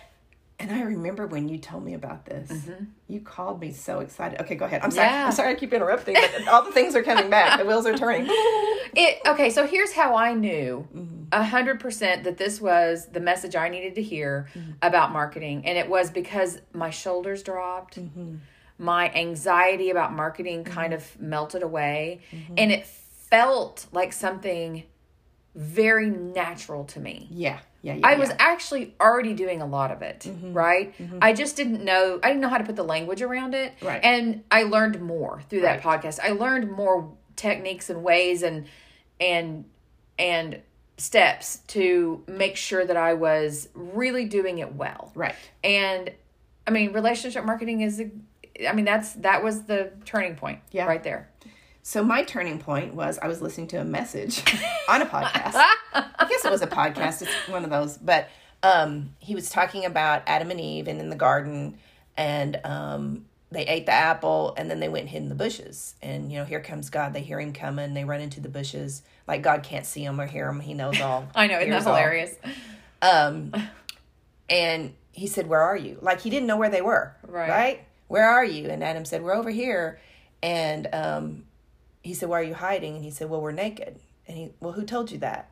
And 0.59 0.71
I 0.71 0.83
remember 0.83 1.25
when 1.27 1.49
you 1.49 1.57
told 1.57 1.83
me 1.83 1.93
about 1.95 2.25
this. 2.25 2.51
You 3.09 3.19
called 3.19 3.59
me 3.59 3.71
so 3.73 3.99
excited. 3.99 4.39
Okay, 4.41 4.55
go 4.55 4.65
ahead. 4.65 4.81
I'm 4.83 4.91
sorry. 4.91 5.07
Yeah. 5.07 5.25
I'm 5.25 5.31
sorry 5.33 5.49
I 5.51 5.55
keep 5.55 5.73
interrupting, 5.73 6.15
but 6.15 6.47
all 6.47 6.63
the 6.63 6.71
things 6.71 6.95
are 6.95 7.03
coming 7.03 7.29
back. 7.29 7.59
The 7.59 7.65
wheels 7.65 7.85
are 7.85 7.97
turning. 7.97 8.27
It 8.95 9.21
okay, 9.25 9.49
so 9.49 9.65
here's 9.65 9.91
how 9.91 10.15
I 10.15 10.35
knew 10.35 10.87
a 11.33 11.43
hundred 11.43 11.79
percent 11.79 12.23
that 12.23 12.37
this 12.37 12.61
was 12.61 13.07
the 13.07 13.19
message 13.19 13.55
I 13.55 13.69
needed 13.69 13.95
to 13.95 14.01
hear 14.01 14.47
mm-hmm. 14.53 14.71
about 14.81 15.11
marketing, 15.11 15.65
and 15.65 15.77
it 15.77 15.89
was 15.89 16.11
because 16.11 16.61
my 16.73 16.89
shoulders 16.89 17.43
dropped, 17.43 17.99
mm-hmm. 17.99 18.35
my 18.77 19.11
anxiety 19.13 19.89
about 19.89 20.13
marketing 20.13 20.63
mm-hmm. 20.63 20.73
kind 20.73 20.93
of 20.93 21.19
melted 21.19 21.63
away, 21.63 22.21
and 22.57 22.71
it 22.71 22.85
felt 22.85 23.87
like 23.91 24.13
something 24.13 24.83
very 25.55 26.09
natural 26.09 26.83
to 26.85 26.99
me. 26.99 27.27
Yeah. 27.29 27.59
Yeah. 27.81 27.95
yeah 27.95 28.07
I 28.07 28.15
was 28.15 28.29
yeah. 28.29 28.35
actually 28.39 28.95
already 28.99 29.33
doing 29.33 29.61
a 29.61 29.65
lot 29.65 29.91
of 29.91 30.01
it, 30.01 30.27
right? 30.41 30.95
I 31.21 31.33
just 31.33 31.55
didn't 31.55 31.83
know, 31.83 32.19
I 32.23 32.29
didn't 32.29 32.41
know 32.41 32.49
how 32.49 32.57
to 32.57 32.63
put 32.63 32.75
the 32.75 32.83
language 32.83 33.21
around 33.21 33.53
it. 33.53 33.73
Right. 33.81 34.03
And 34.03 34.43
I 34.49 34.63
learned 34.63 35.01
more 35.01 35.41
through 35.49 35.61
that 35.61 35.81
podcast. 35.81 36.19
I 36.23 36.29
learned 36.29 36.71
more 36.71 37.11
techniques 37.35 37.89
and 37.89 38.03
ways 38.03 38.41
and, 38.41 38.67
and, 39.19 39.65
and 40.17 40.61
steps 40.97 41.57
to 41.67 42.23
make 42.27 42.55
sure 42.55 42.85
that 42.85 42.97
I 42.97 43.13
was 43.15 43.69
really 43.73 44.25
doing 44.25 44.59
it 44.59 44.75
well. 44.75 45.11
right. 45.15 45.35
And 45.63 46.11
I 46.67 46.71
mean, 46.71 46.93
relationship 46.93 47.43
marketing 47.45 47.81
is, 47.81 47.99
a, 47.99 48.09
I 48.67 48.73
mean, 48.73 48.85
that's, 48.85 49.13
that 49.13 49.43
was 49.43 49.63
the 49.63 49.91
turning 50.05 50.35
point 50.35 50.59
Yeah. 50.71 50.85
right 50.85 51.03
there. 51.03 51.29
So 51.81 52.03
my 52.03 52.23
turning 52.23 52.59
point 52.59 52.93
was 52.93 53.19
I 53.19 53.27
was 53.27 53.41
listening 53.41 53.67
to 53.69 53.77
a 53.81 53.83
message 53.83 54.39
on 54.87 55.01
a 55.01 55.05
podcast. 55.05 55.53
I 55.93 56.25
guess 56.29 56.45
it 56.45 56.51
was 56.51 56.61
a 56.61 56.67
podcast. 56.67 57.21
It's 57.21 57.31
one 57.49 57.65
of 57.65 57.69
those, 57.69 57.97
but 57.97 58.29
um, 58.61 59.13
he 59.19 59.35
was 59.35 59.49
talking 59.49 59.83
about 59.83 60.21
Adam 60.25 60.49
and 60.51 60.61
Eve 60.61 60.87
and 60.87 61.01
in 61.01 61.09
the 61.09 61.17
garden, 61.17 61.77
and 62.15 62.57
um, 62.63 63.25
they 63.53 63.65
ate 63.67 63.85
the 63.85 63.93
apple, 63.93 64.53
and 64.57 64.69
then 64.69 64.79
they 64.79 64.89
went 64.89 65.01
and 65.01 65.09
hid 65.09 65.23
in 65.23 65.29
the 65.29 65.35
bushes. 65.35 65.95
And 66.01 66.31
you 66.31 66.39
know, 66.39 66.45
here 66.45 66.59
comes 66.59 66.89
God. 66.89 67.13
They 67.13 67.21
hear 67.21 67.39
him 67.39 67.53
coming. 67.53 67.93
They 67.93 68.03
run 68.03 68.19
into 68.19 68.41
the 68.41 68.49
bushes. 68.49 69.03
Like 69.27 69.41
God 69.43 69.63
can't 69.63 69.85
see 69.85 70.03
him 70.03 70.19
or 70.19 70.25
hear 70.25 70.47
him. 70.47 70.59
He 70.59 70.73
knows 70.73 70.99
all. 70.99 71.27
I 71.35 71.47
know, 71.47 71.59
isn't 71.59 71.69
that 71.69 71.83
hilarious? 71.83 72.35
Um, 73.01 73.53
and 74.49 74.93
he 75.11 75.27
said, 75.27 75.47
"Where 75.47 75.61
are 75.61 75.77
you?" 75.77 75.99
Like 76.01 76.21
he 76.21 76.29
didn't 76.29 76.47
know 76.47 76.57
where 76.57 76.69
they 76.69 76.81
were. 76.81 77.15
Right. 77.25 77.85
Where 78.07 78.27
are 78.27 78.45
you? 78.45 78.69
And 78.69 78.83
Adam 78.83 79.05
said, 79.05 79.21
"We're 79.21 79.35
over 79.35 79.51
here." 79.51 79.99
And 80.41 80.89
um, 80.91 81.43
he 82.01 82.13
said, 82.13 82.29
"Why 82.29 82.39
are 82.39 82.43
you 82.43 82.55
hiding?" 82.55 82.95
And 82.95 83.03
he 83.03 83.11
said, 83.11 83.29
"Well, 83.29 83.41
we're 83.41 83.51
naked." 83.51 83.99
And 84.27 84.37
he, 84.37 84.51
"Well, 84.59 84.73
who 84.73 84.83
told 84.83 85.11
you 85.11 85.19
that?" 85.19 85.49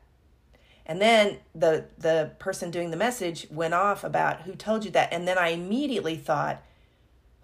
And 0.84 1.00
then 1.00 1.38
the 1.54 1.86
the 1.98 2.32
person 2.38 2.70
doing 2.70 2.90
the 2.90 2.96
message 2.96 3.46
went 3.50 3.74
off 3.74 4.02
about 4.02 4.42
who 4.42 4.54
told 4.54 4.84
you 4.84 4.90
that. 4.92 5.12
And 5.12 5.26
then 5.28 5.38
I 5.38 5.50
immediately 5.50 6.16
thought, 6.16 6.62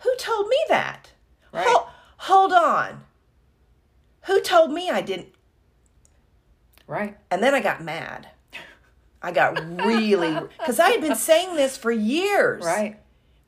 "Who 0.00 0.14
told 0.16 0.48
me 0.48 0.56
that?" 0.68 1.10
Right. 1.52 1.66
Hold, 1.66 1.86
hold 2.18 2.52
on. 2.52 3.04
Who 4.26 4.40
told 4.42 4.72
me 4.72 4.90
I 4.90 5.00
didn't? 5.00 5.28
Right. 6.86 7.16
And 7.30 7.42
then 7.42 7.54
I 7.54 7.60
got 7.60 7.82
mad. 7.82 8.28
I 9.22 9.32
got 9.32 9.56
really 9.84 10.38
because 10.58 10.78
I 10.78 10.90
had 10.90 11.00
been 11.00 11.16
saying 11.16 11.56
this 11.56 11.76
for 11.76 11.90
years. 11.90 12.64
Right. 12.64 12.98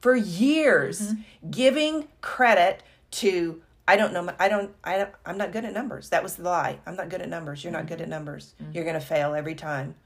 For 0.00 0.16
years, 0.16 1.00
Mm-hmm. 1.12 1.50
giving 1.50 2.08
credit 2.22 2.82
to 3.12 3.62
I 3.88 3.96
don't 3.96 4.12
know. 4.12 4.32
I 4.38 4.48
don't. 4.48 4.72
I 4.84 4.98
don't. 4.98 5.10
I'm 5.26 5.36
not 5.36 5.50
good 5.52 5.64
at 5.64 5.72
numbers. 5.72 6.10
That 6.10 6.22
was 6.22 6.36
the 6.36 6.44
lie. 6.44 6.78
I'm 6.86 6.94
not 6.94 7.08
good 7.08 7.20
at 7.22 7.28
numbers. 7.28 7.64
You're 7.64 7.72
not 7.72 7.86
good 7.86 7.94
at 8.00 8.04
Mm-hmm. 8.04 8.10
numbers. 8.10 8.54
You're 8.72 8.84
gonna 8.84 9.00
fail 9.00 9.34
every 9.34 9.54
time. 9.56 9.96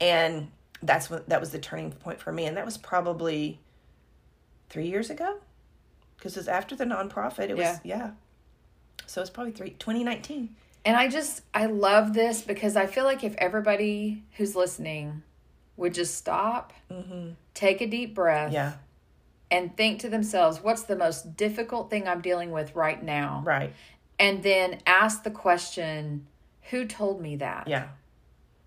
And 0.00 0.50
that's 0.82 1.10
what 1.10 1.28
that 1.28 1.38
was 1.38 1.50
the 1.50 1.58
turning 1.58 1.92
point 1.92 2.20
for 2.20 2.32
me. 2.32 2.46
And 2.46 2.56
that 2.56 2.64
was 2.64 2.78
probably 2.78 3.60
three 4.70 4.86
years 4.88 5.10
ago, 5.10 5.38
because 6.18 6.36
it 6.36 6.40
was 6.40 6.48
after 6.48 6.76
the 6.76 6.84
nonprofit. 6.84 7.48
It 7.48 7.56
was 7.56 7.64
Yeah. 7.64 7.78
yeah. 7.84 8.10
So 9.06 9.22
it's 9.22 9.30
probably 9.30 9.52
three 9.52 9.70
2019. 9.70 10.54
And 10.84 10.96
I 10.96 11.08
just 11.08 11.42
I 11.54 11.66
love 11.66 12.14
this 12.14 12.42
because 12.42 12.76
I 12.76 12.86
feel 12.86 13.04
like 13.04 13.24
if 13.24 13.34
everybody 13.36 14.24
who's 14.36 14.54
listening 14.54 15.22
would 15.76 15.94
just 15.94 16.16
stop, 16.16 16.72
mm-hmm. 16.90 17.30
take 17.54 17.80
a 17.80 17.86
deep 17.86 18.14
breath, 18.14 18.52
Yeah. 18.52 18.74
and 19.50 19.76
think 19.76 20.00
to 20.00 20.08
themselves, 20.08 20.62
what's 20.62 20.82
the 20.82 20.96
most 20.96 21.36
difficult 21.36 21.88
thing 21.90 22.08
I'm 22.08 22.20
dealing 22.20 22.50
with 22.50 22.74
right 22.74 23.02
now? 23.02 23.42
Right. 23.44 23.72
And 24.18 24.42
then 24.42 24.80
ask 24.86 25.22
the 25.22 25.30
question, 25.30 26.26
who 26.70 26.84
told 26.84 27.20
me 27.20 27.36
that? 27.36 27.68
Yeah. 27.68 27.88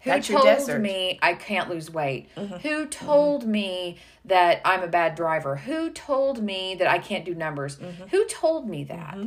Who 0.04 0.10
That's 0.10 0.28
told. 0.28 0.46
Mm-hmm. 0.46 0.82
me 0.82 1.20
I 1.22 1.34
can't 1.36 1.70
lose 1.70 1.92
weight? 1.92 2.30
Who 2.64 2.86
told 2.88 3.46
me 3.46 3.98
that 4.26 4.62
I'm 4.66 4.82
a 4.84 4.88
bad 4.88 5.16
driver? 5.16 5.58
Who 5.58 5.92
told 5.92 6.42
me 6.44 6.76
that 6.76 6.88
I 6.88 6.98
can't 7.00 7.24
do 7.26 7.36
numbers? 7.36 7.78
Mm-hmm. 7.78 8.04
Who 8.08 8.26
told 8.28 8.68
me 8.70 8.84
that? 8.86 9.18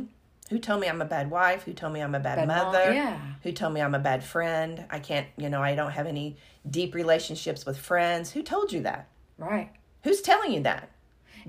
Who 0.49 0.59
told 0.59 0.81
me 0.81 0.87
I'm 0.87 1.01
a 1.01 1.05
bad 1.05 1.31
wife? 1.31 1.63
Who 1.63 1.73
told 1.73 1.93
me 1.93 2.01
I'm 2.01 2.13
a 2.13 2.19
bad, 2.19 2.35
Bad 2.37 2.47
mom, 2.49 2.67
mother? 2.73 2.93
yeah. 2.93 3.19
Who 3.43 3.51
told 3.51 3.73
me 3.73 3.81
I'm 3.81 3.95
a 3.95 3.99
bad 3.99 4.23
friend? 4.23 4.85
I 4.91 4.99
can't, 4.99 5.25
you 5.37 5.49
know, 5.49 5.61
I 5.63 5.73
don't 5.75 5.91
have 5.91 6.05
any 6.05 6.37
deep 6.69 6.93
relationships 6.93 7.65
with 7.65 7.77
friends. 7.77 8.31
Who 8.31 8.43
told 8.43 8.71
you 8.71 8.81
that? 8.81 9.07
Right. 9.39 9.71
Who's 10.03 10.21
telling 10.21 10.51
you 10.53 10.61
that? 10.61 10.89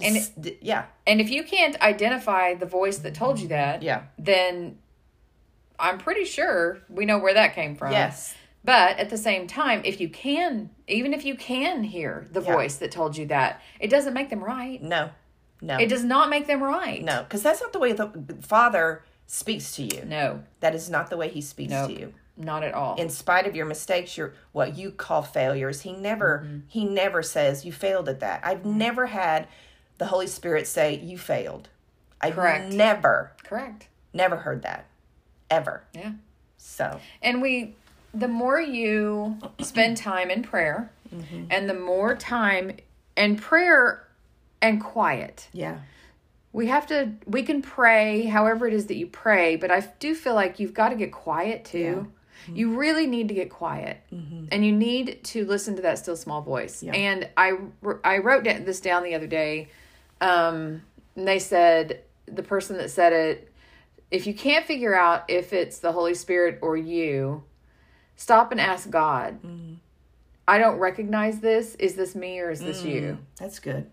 And 0.01 0.17
S- 0.17 0.29
d- 0.31 0.57
yeah, 0.63 0.87
And 1.07 1.21
if 1.21 1.29
you 1.31 1.43
can't 1.43 1.79
identify 1.83 2.55
the 2.55 2.65
voice 2.67 2.99
that 2.99 3.15
told 3.15 3.39
you 3.39 3.49
that, 3.49 3.83
yeah, 3.83 4.05
then 4.19 4.79
I'm 5.79 5.99
pretty 5.99 6.25
sure 6.25 6.79
we 6.89 7.05
know 7.05 7.19
where 7.19 7.35
that 7.35 7.55
came 7.55 7.77
from. 7.77 7.93
yes, 7.93 8.35
But 8.67 8.99
at 8.99 9.09
the 9.11 9.17
same 9.17 9.47
time, 9.47 9.81
if 9.85 10.01
you 10.01 10.09
can, 10.11 10.71
even 10.89 11.15
if 11.15 11.25
you 11.25 11.37
can 11.37 11.85
hear 11.85 12.27
the 12.33 12.43
Yeah. 12.43 12.53
voice 12.53 12.77
that 12.77 12.91
told 12.91 13.17
you 13.17 13.25
that, 13.27 13.63
it 13.81 13.89
doesn't 13.89 14.13
make 14.13 14.29
them 14.29 14.43
right. 14.45 14.83
no, 14.83 15.11
no, 15.63 15.79
It 15.79 15.87
does 15.89 16.05
not 16.05 16.29
make 16.29 16.47
them 16.47 16.63
right. 16.63 17.03
no, 17.03 17.23
because 17.23 17.43
that's 17.43 17.63
not 17.63 17.73
the 17.73 17.79
way 17.79 17.93
the 17.93 18.11
Father 18.43 19.03
speaks 19.27 19.75
to 19.77 19.83
you. 19.83 20.05
No, 20.05 20.43
That 20.61 20.75
is 20.75 20.91
not 20.91 21.09
the 21.11 21.17
way 21.17 21.29
He 21.29 21.41
speaks 21.41 21.71
Nope. 21.71 21.91
to 21.93 21.99
you. 21.99 22.15
not 22.37 22.63
at 22.63 22.75
all. 22.75 22.97
In 22.97 23.09
spite 23.09 23.47
of 23.47 23.57
your 23.57 23.65
mistakes, 23.65 24.19
your 24.19 24.35
what 24.53 24.77
you 24.77 24.91
call 24.91 25.23
failures, 25.23 25.81
He 25.83 25.93
never 25.93 26.41
Mm-hmm. 26.45 26.59
He 26.69 26.85
never 26.85 27.23
says 27.23 27.65
you 27.65 27.73
failed 27.73 28.09
at 28.11 28.21
that. 28.21 28.41
I've 28.45 28.65
never 28.67 29.07
had 29.07 29.49
the 29.99 30.07
Holy 30.07 30.27
Spirit 30.27 30.67
say 30.67 30.97
you 30.99 31.17
failed. 31.17 31.69
I've 32.21 32.35
Correct. 32.35 32.73
never 32.75 33.33
Correct. 33.45 33.89
never 34.13 34.37
heard 34.39 34.61
that 34.63 34.85
ever. 35.51 35.85
Yeah. 35.95 36.13
So, 36.59 37.01
And 37.23 37.41
we, 37.41 37.75
the 38.15 38.29
more 38.29 38.61
you 38.61 39.39
spend 39.61 39.97
time 39.97 40.31
in 40.31 40.43
prayer, 40.43 40.91
and 41.51 41.69
the 41.69 41.75
more 41.75 42.15
time 42.17 42.73
and 43.17 43.41
prayer 43.41 44.07
and 44.61 44.83
quiet. 44.83 45.49
yeah. 45.53 45.79
We 46.53 46.69
have 46.69 46.87
to, 46.87 47.13
we 47.27 47.43
can 47.43 47.61
pray 47.61 48.25
however 48.25 48.67
it 48.67 48.73
is 48.73 48.87
that 48.87 48.97
you 48.97 49.07
pray, 49.07 49.57
but 49.57 49.71
I 49.71 49.81
do 49.99 50.15
feel 50.15 50.35
like 50.35 50.59
you've 50.59 50.73
got 50.73 50.89
to 50.89 50.95
get 50.97 51.13
quiet 51.13 51.67
too. 51.67 52.11
You 52.53 52.77
really 52.79 53.07
need 53.07 53.29
to 53.29 53.35
get 53.35 53.51
quiet 53.51 53.99
and 54.11 54.65
you 54.65 54.73
need 54.73 55.23
to 55.25 55.45
listen 55.45 55.77
to 55.77 55.83
that 55.83 55.99
still 55.99 56.17
small 56.17 56.41
voice. 56.41 56.83
And 56.95 57.29
I, 57.37 57.59
I 58.05 58.19
wrote 58.19 58.45
this 58.45 58.81
down 58.81 59.03
the 59.05 59.15
other 59.15 59.27
day. 59.27 59.69
Um, 60.23 60.83
and 61.15 61.29
they 61.29 61.39
said, 61.41 62.01
the 62.27 62.43
person 62.43 62.79
that 62.79 62.91
said 62.91 63.13
it, 63.13 63.53
if 64.11 64.27
you 64.27 64.33
can't 64.33 64.65
figure 64.65 64.95
out 64.95 65.25
if 65.29 65.53
it's 65.53 65.81
the 65.81 65.93
Holy 65.93 66.15
Spirit 66.15 66.61
or 66.63 66.77
you, 66.77 67.43
stop 68.17 68.51
and 68.53 68.61
ask 68.61 68.91
God. 68.91 69.35
Mm-hmm. 69.43 69.75
I 70.49 70.59
don't 70.59 70.79
recognize 70.79 71.41
this. 71.41 71.75
Is 71.77 71.95
this 71.95 72.15
me 72.15 72.39
or 72.41 72.51
is 72.51 72.61
this 72.61 72.83
you? 72.85 73.01
Mm-hmm. 73.01 73.23
That's 73.39 73.59
good. 73.59 73.91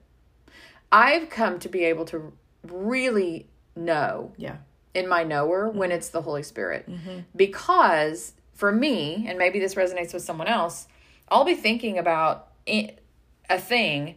I've 0.91 1.29
come 1.29 1.59
to 1.59 1.69
be 1.69 1.83
able 1.86 2.05
to 2.05 2.31
really 2.63 3.47
know 3.75 4.33
Yeah. 4.38 4.57
in 4.93 5.07
my 5.07 5.23
knower 5.23 5.67
when 5.69 5.89
mm-hmm. 5.89 5.97
it's 5.97 6.09
the 6.09 6.21
Holy 6.21 6.43
Spirit. 6.43 6.88
Because 7.36 8.33
for 8.53 8.71
me, 8.71 9.25
and 9.27 9.38
maybe 9.39 9.59
this 9.59 9.73
resonates 9.75 10.13
with 10.13 10.23
someone 10.23 10.47
else, 10.47 10.88
I'll 11.29 11.45
be 11.45 11.55
thinking 11.55 11.97
about 11.97 12.49
a 12.67 12.95
thing 13.57 14.15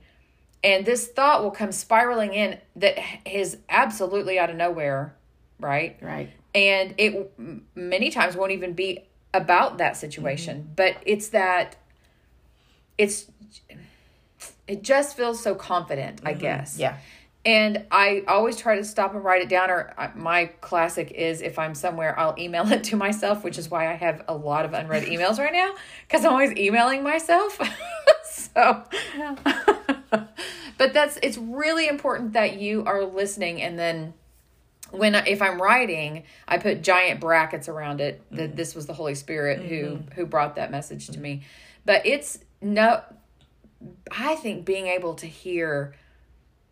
and 0.63 0.85
this 0.85 1.07
thought 1.07 1.43
will 1.43 1.51
come 1.51 1.71
spiraling 1.73 2.35
in 2.35 2.59
that 2.77 2.99
is 3.25 3.59
absolutely 3.69 4.39
out 4.39 4.51
of 4.51 4.57
nowhere, 4.57 5.15
right? 5.61 5.97
Right. 6.01 6.31
and 6.55 6.95
it 6.99 7.33
many 7.75 8.11
times 8.11 8.37
won't 8.37 8.53
even 8.53 8.73
be 8.73 9.01
about 9.35 9.79
that 9.79 9.97
situation 9.97 10.71
but 10.77 10.97
it's 11.05 11.29
that 11.29 11.77
it's 12.99 13.27
it 14.67 14.83
just 14.83 15.17
feels 15.17 15.43
so 15.43 15.55
confident 15.55 16.21
i 16.25 16.33
guess. 16.33 16.79
Yeah. 16.79 16.97
and 17.45 17.85
i 17.91 18.23
always 18.29 18.57
try 18.57 18.77
to 18.77 18.85
stop 18.85 19.15
and 19.15 19.23
write 19.23 19.43
it 19.43 19.49
down 19.49 19.71
or 19.71 19.93
uh, 19.99 20.09
my 20.15 20.47
classic 20.61 21.11
is 21.11 21.43
if 21.43 21.59
i'm 21.59 21.75
somewhere 21.75 22.19
i'll 22.19 22.35
email 22.39 22.71
it 22.73 22.85
to 22.85 22.97
myself 22.97 23.45
which 23.45 23.59
is 23.59 23.71
why 23.71 23.91
i 23.91 23.95
have 23.95 24.23
a 24.29 24.35
lot 24.35 24.65
of 24.65 24.73
unread 24.73 25.05
emails 25.07 25.39
right 25.39 25.53
now 25.53 25.75
because 26.07 26.25
i'm 26.25 26.33
always 26.33 26.57
emailing 26.57 27.03
myself. 27.03 27.61
So 28.29 28.85
but 30.79 30.93
that's 30.93 31.19
it's 31.23 31.37
really 31.39 31.89
important 31.89 32.33
that 32.35 32.59
you 32.59 32.85
are 32.85 33.05
listening 33.05 33.61
and 33.63 33.79
then 33.79 34.15
when 34.91 35.15
I, 35.15 35.25
if 35.27 35.43
I'm 35.43 35.61
writing, 35.61 36.25
I 36.47 36.59
put 36.59 36.83
giant 36.83 37.21
brackets 37.21 37.69
around 37.69 38.01
it 38.01 38.23
that 38.31 38.49
mm-hmm. 38.49 38.57
this 38.57 38.75
was 38.75 38.87
the 38.87 38.95
Holy 38.95 39.15
Spirit 39.15 39.61
who 39.61 39.85
mm-hmm. 39.85 40.15
who 40.15 40.27
brought 40.27 40.57
that 40.57 40.71
message 40.71 41.07
to 41.07 41.13
mm-hmm. 41.13 41.23
me. 41.23 41.43
But 41.85 42.07
it's 42.07 42.39
no 42.61 43.03
I 44.11 44.37
think 44.37 44.65
being 44.65 44.87
able 44.87 45.15
to 45.15 45.27
hear 45.27 45.95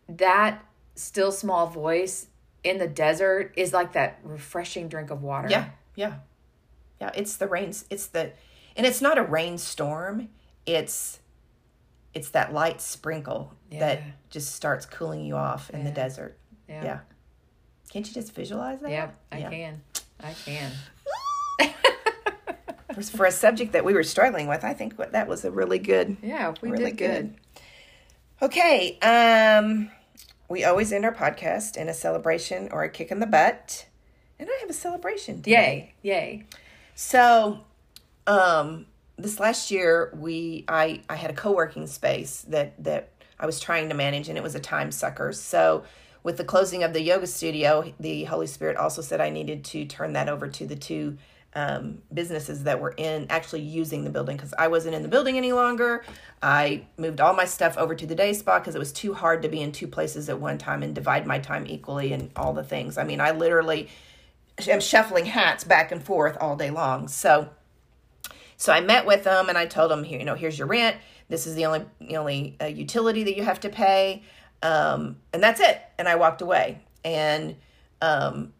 that 0.09 0.63
still 0.95 1.31
small 1.31 1.67
voice 1.67 2.27
in 2.63 2.77
the 2.77 2.87
desert 2.87 3.53
is 3.55 3.73
like 3.73 3.93
that 3.93 4.19
refreshing 4.23 4.87
drink 4.87 5.11
of 5.11 5.21
water. 5.21 5.47
Yeah. 5.49 5.69
Yeah. 5.95 6.15
Yeah. 6.99 7.11
It's 7.15 7.37
the 7.37 7.47
rains. 7.47 7.85
It's 7.89 8.07
the, 8.07 8.31
and 8.75 8.85
it's 8.85 9.01
not 9.01 9.17
a 9.17 9.23
rainstorm. 9.23 10.29
It's, 10.65 11.19
it's 12.13 12.29
that 12.29 12.53
light 12.53 12.81
sprinkle 12.81 13.53
that 13.71 14.01
just 14.29 14.55
starts 14.55 14.85
cooling 14.85 15.25
you 15.25 15.35
off 15.35 15.69
in 15.69 15.83
the 15.83 15.91
desert. 15.91 16.37
Yeah. 16.67 16.83
Yeah. 16.83 16.99
Can't 17.89 18.07
you 18.07 18.13
just 18.13 18.33
visualize 18.33 18.79
that? 18.81 18.91
Yeah, 18.91 19.09
I 19.31 19.37
Yeah. 19.39 19.49
can. 19.49 19.81
I 20.23 20.33
can. 20.33 20.71
For, 22.93 23.01
for 23.01 23.25
a 23.25 23.31
subject 23.31 23.73
that 23.73 23.83
we 23.83 23.93
were 23.93 24.03
struggling 24.03 24.47
with, 24.47 24.63
I 24.63 24.73
think 24.73 24.95
that 24.97 25.27
was 25.27 25.43
a 25.43 25.51
really 25.51 25.79
good, 25.79 26.15
Yeah, 26.23 26.53
we 26.61 26.69
really 26.69 26.91
did 26.91 26.97
good. 26.97 27.35
Okay. 28.41 28.97
Um, 28.99 29.91
we 30.47 30.63
always 30.63 30.93
end 30.93 31.03
our 31.03 31.13
podcast 31.13 31.75
in 31.75 31.89
a 31.89 31.93
celebration 31.93 32.69
or 32.71 32.83
a 32.83 32.89
kick 32.89 33.11
in 33.11 33.19
the 33.19 33.25
butt. 33.25 33.87
And 34.39 34.47
I 34.49 34.57
have 34.61 34.69
a 34.69 34.73
celebration. 34.73 35.37
today. 35.41 35.93
Yay. 36.03 36.09
Yay. 36.09 36.45
So, 36.93 37.59
um, 38.27 38.85
this 39.17 39.39
last 39.41 39.71
year 39.71 40.13
we 40.17 40.63
I 40.69 41.01
I 41.09 41.15
had 41.15 41.31
a 41.31 41.33
co-working 41.33 41.87
space 41.87 42.41
that 42.49 42.81
that 42.83 43.09
I 43.39 43.45
was 43.45 43.59
trying 43.59 43.89
to 43.89 43.95
manage 43.95 44.29
and 44.29 44.37
it 44.37 44.43
was 44.43 44.55
a 44.55 44.59
time 44.59 44.91
sucker. 44.91 45.33
So, 45.33 45.83
with 46.25 46.37
the 46.37 46.43
closing 46.43 46.81
of 46.81 46.91
the 46.91 47.01
yoga 47.01 47.27
studio, 47.27 47.93
the 47.99 48.23
Holy 48.23 48.47
Spirit 48.47 48.77
also 48.77 49.03
said 49.03 49.21
I 49.21 49.29
needed 49.29 49.63
to 49.65 49.85
turn 49.85 50.13
that 50.13 50.27
over 50.27 50.47
to 50.47 50.65
the 50.65 50.75
two 50.75 51.19
um, 51.53 51.99
businesses 52.11 52.63
that 52.63 52.81
were 52.81 52.95
in 52.97 53.27
actually 53.29 53.61
using 53.61 54.03
the 54.03 54.09
building 54.09 54.35
because 54.35 54.51
I 54.57 54.67
wasn't 54.69 54.95
in 54.95 55.03
the 55.03 55.07
building 55.07 55.37
any 55.37 55.51
longer. 55.51 56.03
I 56.41 56.87
moved 56.97 57.21
all 57.21 57.35
my 57.35 57.45
stuff 57.45 57.77
over 57.77 57.93
to 57.93 58.07
the 58.07 58.15
day 58.15 58.33
spa 58.33 58.57
because 58.57 58.73
it 58.73 58.79
was 58.79 58.91
too 58.91 59.13
hard 59.13 59.43
to 59.43 59.49
be 59.49 59.61
in 59.61 59.71
two 59.71 59.87
places 59.87 60.27
at 60.27 60.39
one 60.39 60.57
time 60.57 60.81
and 60.81 60.95
divide 60.95 61.27
my 61.27 61.37
time 61.37 61.67
equally 61.67 62.11
and 62.11 62.31
all 62.35 62.53
the 62.53 62.63
things. 62.63 62.97
I 62.97 63.03
mean, 63.03 63.21
I 63.21 63.29
literally 63.29 63.87
am 64.67 64.81
shuffling 64.81 65.25
hats 65.25 65.63
back 65.63 65.91
and 65.91 66.03
forth 66.03 66.37
all 66.41 66.55
day 66.55 66.71
long. 66.71 67.07
So, 67.07 67.49
so 68.57 68.73
I 68.73 68.81
met 68.81 69.05
with 69.05 69.25
them 69.25 69.47
and 69.47 69.59
I 69.59 69.67
told 69.67 69.91
them, 69.91 70.03
here, 70.03 70.17
you 70.17 70.25
know, 70.25 70.33
here's 70.33 70.57
your 70.57 70.67
rent. 70.67 70.97
This 71.29 71.45
is 71.45 71.53
the 71.53 71.65
only 71.67 71.85
the 71.99 72.17
only 72.17 72.55
uh, 72.59 72.65
utility 72.65 73.23
that 73.23 73.35
you 73.37 73.43
have 73.43 73.59
to 73.61 73.69
pay, 73.69 74.23
um, 74.61 75.17
and 75.33 75.41
that's 75.43 75.59
it. 75.59 75.81
And 75.97 76.07
I 76.07 76.15
walked 76.15 76.41
away. 76.41 76.81
And 77.03 77.55
um, 78.01 78.53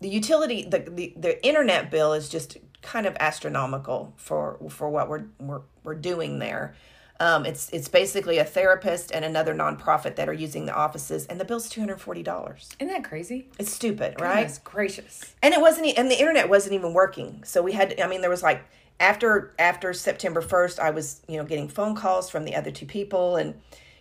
the 0.00 0.08
utility, 0.08 0.64
the, 0.64 0.78
the 0.80 1.12
the 1.16 1.46
internet 1.46 1.90
bill 1.90 2.12
is 2.12 2.28
just 2.28 2.56
kind 2.82 3.06
of 3.06 3.16
astronomical 3.20 4.12
for 4.16 4.58
for 4.68 4.88
what 4.88 5.08
we're 5.08 5.24
we're 5.38 5.60
we're 5.84 5.94
doing 5.94 6.38
there. 6.38 6.74
Um, 7.20 7.44
it's 7.44 7.68
it's 7.70 7.86
basically 7.86 8.38
a 8.38 8.44
therapist 8.44 9.12
and 9.12 9.24
another 9.26 9.54
nonprofit 9.54 10.16
that 10.16 10.26
are 10.28 10.32
using 10.32 10.64
the 10.64 10.74
offices, 10.74 11.26
and 11.26 11.38
the 11.38 11.44
bill's 11.44 11.68
two 11.68 11.80
hundred 11.80 12.00
forty 12.00 12.22
dollars. 12.22 12.70
Isn't 12.80 12.92
that 12.92 13.04
crazy? 13.04 13.48
It's 13.58 13.70
stupid, 13.70 14.18
right? 14.20 14.36
Goodness 14.36 14.58
gracious. 14.58 15.34
and 15.42 15.52
it 15.52 15.60
wasn't 15.60 15.98
and 15.98 16.10
the 16.10 16.18
internet 16.18 16.48
wasn't 16.48 16.74
even 16.74 16.94
working 16.94 17.42
so 17.44 17.60
we 17.62 17.72
had 17.72 18.00
i 18.00 18.06
mean 18.06 18.20
there 18.22 18.30
was 18.30 18.42
like 18.42 18.62
after 19.00 19.52
after 19.58 19.92
september 19.92 20.40
1st 20.42 20.78
i 20.78 20.90
was 20.90 21.20
you 21.28 21.36
know 21.36 21.44
getting 21.44 21.68
phone 21.68 21.94
calls 21.94 22.30
from 22.30 22.44
the 22.44 22.54
other 22.54 22.70
two 22.70 22.86
people 22.86 23.36
and 23.36 23.54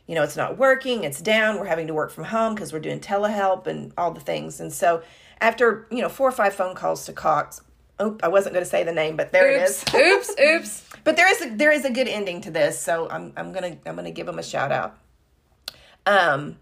you 0.10 0.16
know 0.16 0.24
it's 0.24 0.36
not 0.36 0.58
working 0.58 1.04
it's 1.04 1.22
down 1.22 1.60
we're 1.60 1.68
having 1.68 1.86
to 1.86 1.94
work 1.94 2.10
from 2.10 2.24
home 2.24 2.56
because 2.56 2.74
we're 2.74 2.80
doing 2.80 3.00
telehelp 3.00 3.68
and 3.68 3.94
all 3.96 4.10
the 4.10 4.20
things. 4.20 4.60
And 4.60 4.74
so 4.74 5.04
after 5.40 5.88
you 5.92 6.02
know 6.02 6.10
four 6.10 6.28
or 6.28 6.32
five 6.32 6.56
phone 6.56 6.74
calls 6.74 7.06
to 7.06 7.14
cox 7.14 7.62
oh 8.00 8.18
i 8.24 8.28
wasn't 8.28 8.54
going 8.54 8.66
to 8.66 8.70
say 8.70 8.84
the 8.84 8.92
name 8.92 9.16
but 9.16 9.32
there 9.32 9.52
it 9.52 9.62
is. 9.62 9.86
Oops. 9.96 10.32
oops. 10.32 10.42
Oops. 10.42 10.84
but 11.04 11.16
there 11.16 11.32
is 11.32 11.42
a, 11.44 11.56
there 11.56 11.72
is 11.72 11.86
a 11.86 11.92
good 11.92 12.08
ending 12.08 12.42
to 12.42 12.50
this 12.50 12.80
so 12.80 13.08
i'm 13.10 13.32
i'm 13.38 13.54
gonna 13.54 13.78
i'm 13.86 13.96
gonna 13.96 14.10
give 14.10 14.26
them 14.26 14.40
a 14.40 14.44
shout 14.44 14.72
out. 14.72 14.98
Um 16.08 16.58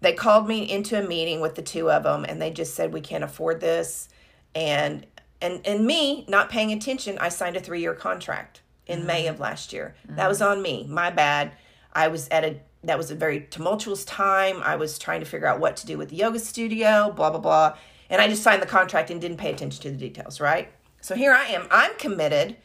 they 0.00 0.12
called 0.12 0.46
me 0.46 0.70
into 0.70 1.02
a 1.02 1.06
meeting 1.06 1.40
with 1.40 1.56
the 1.56 1.62
two 1.62 1.90
of 1.90 2.04
them 2.04 2.24
and 2.28 2.40
they 2.40 2.52
just 2.52 2.76
said 2.76 2.92
we 2.92 3.00
can't 3.00 3.24
afford 3.24 3.60
this. 3.60 4.08
And 4.54 5.04
and 5.42 5.66
and 5.66 5.84
me 5.84 6.24
not 6.28 6.48
paying 6.48 6.72
attention 6.72 7.18
i 7.18 7.28
signed 7.28 7.56
a 7.56 7.60
three-year 7.60 7.94
contract 7.94 8.62
in 8.86 9.04
may 9.04 9.26
of 9.26 9.40
last 9.40 9.72
year. 9.72 9.96
That 10.10 10.28
was 10.28 10.40
on 10.40 10.62
me. 10.62 10.86
My 10.88 11.10
bad 11.10 11.50
i 11.96 12.06
was 12.06 12.28
at 12.28 12.44
a 12.44 12.60
that 12.86 12.98
was 12.98 13.10
a 13.10 13.14
very 13.14 13.40
tumultuous 13.50 14.04
time. 14.04 14.62
I 14.62 14.76
was 14.76 14.98
trying 14.98 15.20
to 15.20 15.26
figure 15.26 15.46
out 15.46 15.60
what 15.60 15.76
to 15.78 15.86
do 15.86 15.98
with 15.98 16.10
the 16.10 16.16
yoga 16.16 16.38
studio 16.38 17.12
blah 17.14 17.30
blah 17.30 17.40
blah. 17.40 17.76
And 18.08 18.20
i 18.20 18.28
just 18.28 18.42
signed 18.42 18.62
the 18.62 18.66
contract 18.66 19.10
and 19.10 19.20
didn't 19.20 19.38
pay 19.38 19.52
attention 19.52 19.82
to 19.82 19.90
the 19.90 19.96
details 19.96 20.40
right? 20.40 20.68
So 21.00 21.14
here 21.14 21.32
i 21.32 21.46
am. 21.46 21.66
I'm 21.70 21.96
committed 21.96 22.56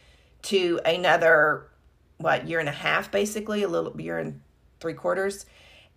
to 0.43 0.79
another 0.85 1.67
what 2.17 2.47
year 2.47 2.59
and 2.59 2.69
a 2.69 2.73
half 2.73 3.11
basically 3.11 3.63
a 3.63 3.67
little 3.67 3.99
year 3.99 4.19
and 4.19 4.41
three 4.79 4.93
quarters. 4.93 5.45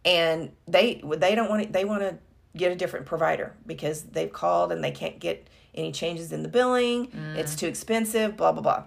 And 0.05 0.53
they 0.67 1.03
they 1.05 1.35
don't 1.35 1.49
want 1.49 1.65
to 1.65 1.73
they 1.73 1.85
want 1.85 2.03
to 2.03 2.19
get 2.57 2.71
a 2.71 2.77
different 2.77 3.07
provider 3.07 3.55
because 3.67 4.05
they've 4.05 4.33
called 4.33 4.71
and 4.71 4.83
they 4.83 4.91
can't 4.91 5.19
get 5.19 5.49
any 5.75 5.91
changes 5.91 6.33
in 6.33 6.43
the 6.43 6.49
billing. 6.49 7.11
It's 7.37 7.55
mm. 7.55 7.59
too 7.59 7.67
expensive 7.67 8.37
blah 8.37 8.53
blah 8.53 8.63
blah 8.63 8.85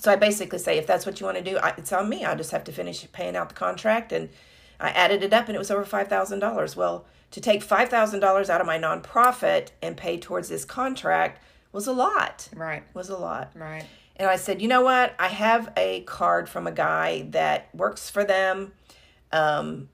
so 0.00 0.10
i 0.10 0.16
basically 0.16 0.58
say 0.58 0.78
if 0.78 0.86
that's 0.86 1.04
what 1.06 1.20
you 1.20 1.26
want 1.26 1.38
to 1.38 1.44
do 1.44 1.58
I, 1.58 1.74
it's 1.76 1.92
on 1.92 2.08
me 2.08 2.24
i 2.24 2.34
just 2.34 2.50
have 2.50 2.64
to 2.64 2.72
finish 2.72 3.06
paying 3.12 3.36
out 3.36 3.48
the 3.50 3.54
contract 3.54 4.12
and 4.12 4.28
i 4.80 4.88
added 4.90 5.22
it 5.22 5.32
up 5.32 5.46
and 5.48 5.54
it 5.54 5.58
was 5.58 5.70
over 5.70 5.84
$5000 5.84 6.76
well 6.76 7.04
to 7.32 7.40
take 7.40 7.62
$5000 7.64 8.50
out 8.50 8.60
of 8.60 8.66
my 8.66 8.78
nonprofit 8.78 9.68
and 9.80 9.96
pay 9.96 10.18
towards 10.18 10.48
this 10.48 10.64
contract 10.64 11.40
was 11.72 11.86
a 11.86 11.92
lot 11.92 12.48
Right. 12.54 12.82
was 12.94 13.08
a 13.08 13.16
lot 13.16 13.52
Right. 13.54 13.84
and 14.16 14.28
I 14.28 14.36
said, 14.36 14.60
you 14.60 14.68
know 14.68 14.82
what? 14.82 15.14
I 15.18 15.28
have 15.28 15.72
a 15.76 16.00
card 16.02 16.48
from 16.48 16.66
a 16.66 16.72
guy 16.72 17.26
that 17.30 17.68
works 17.74 18.10
for 18.10 18.24
them. 18.24 18.72
Um, 19.32 19.88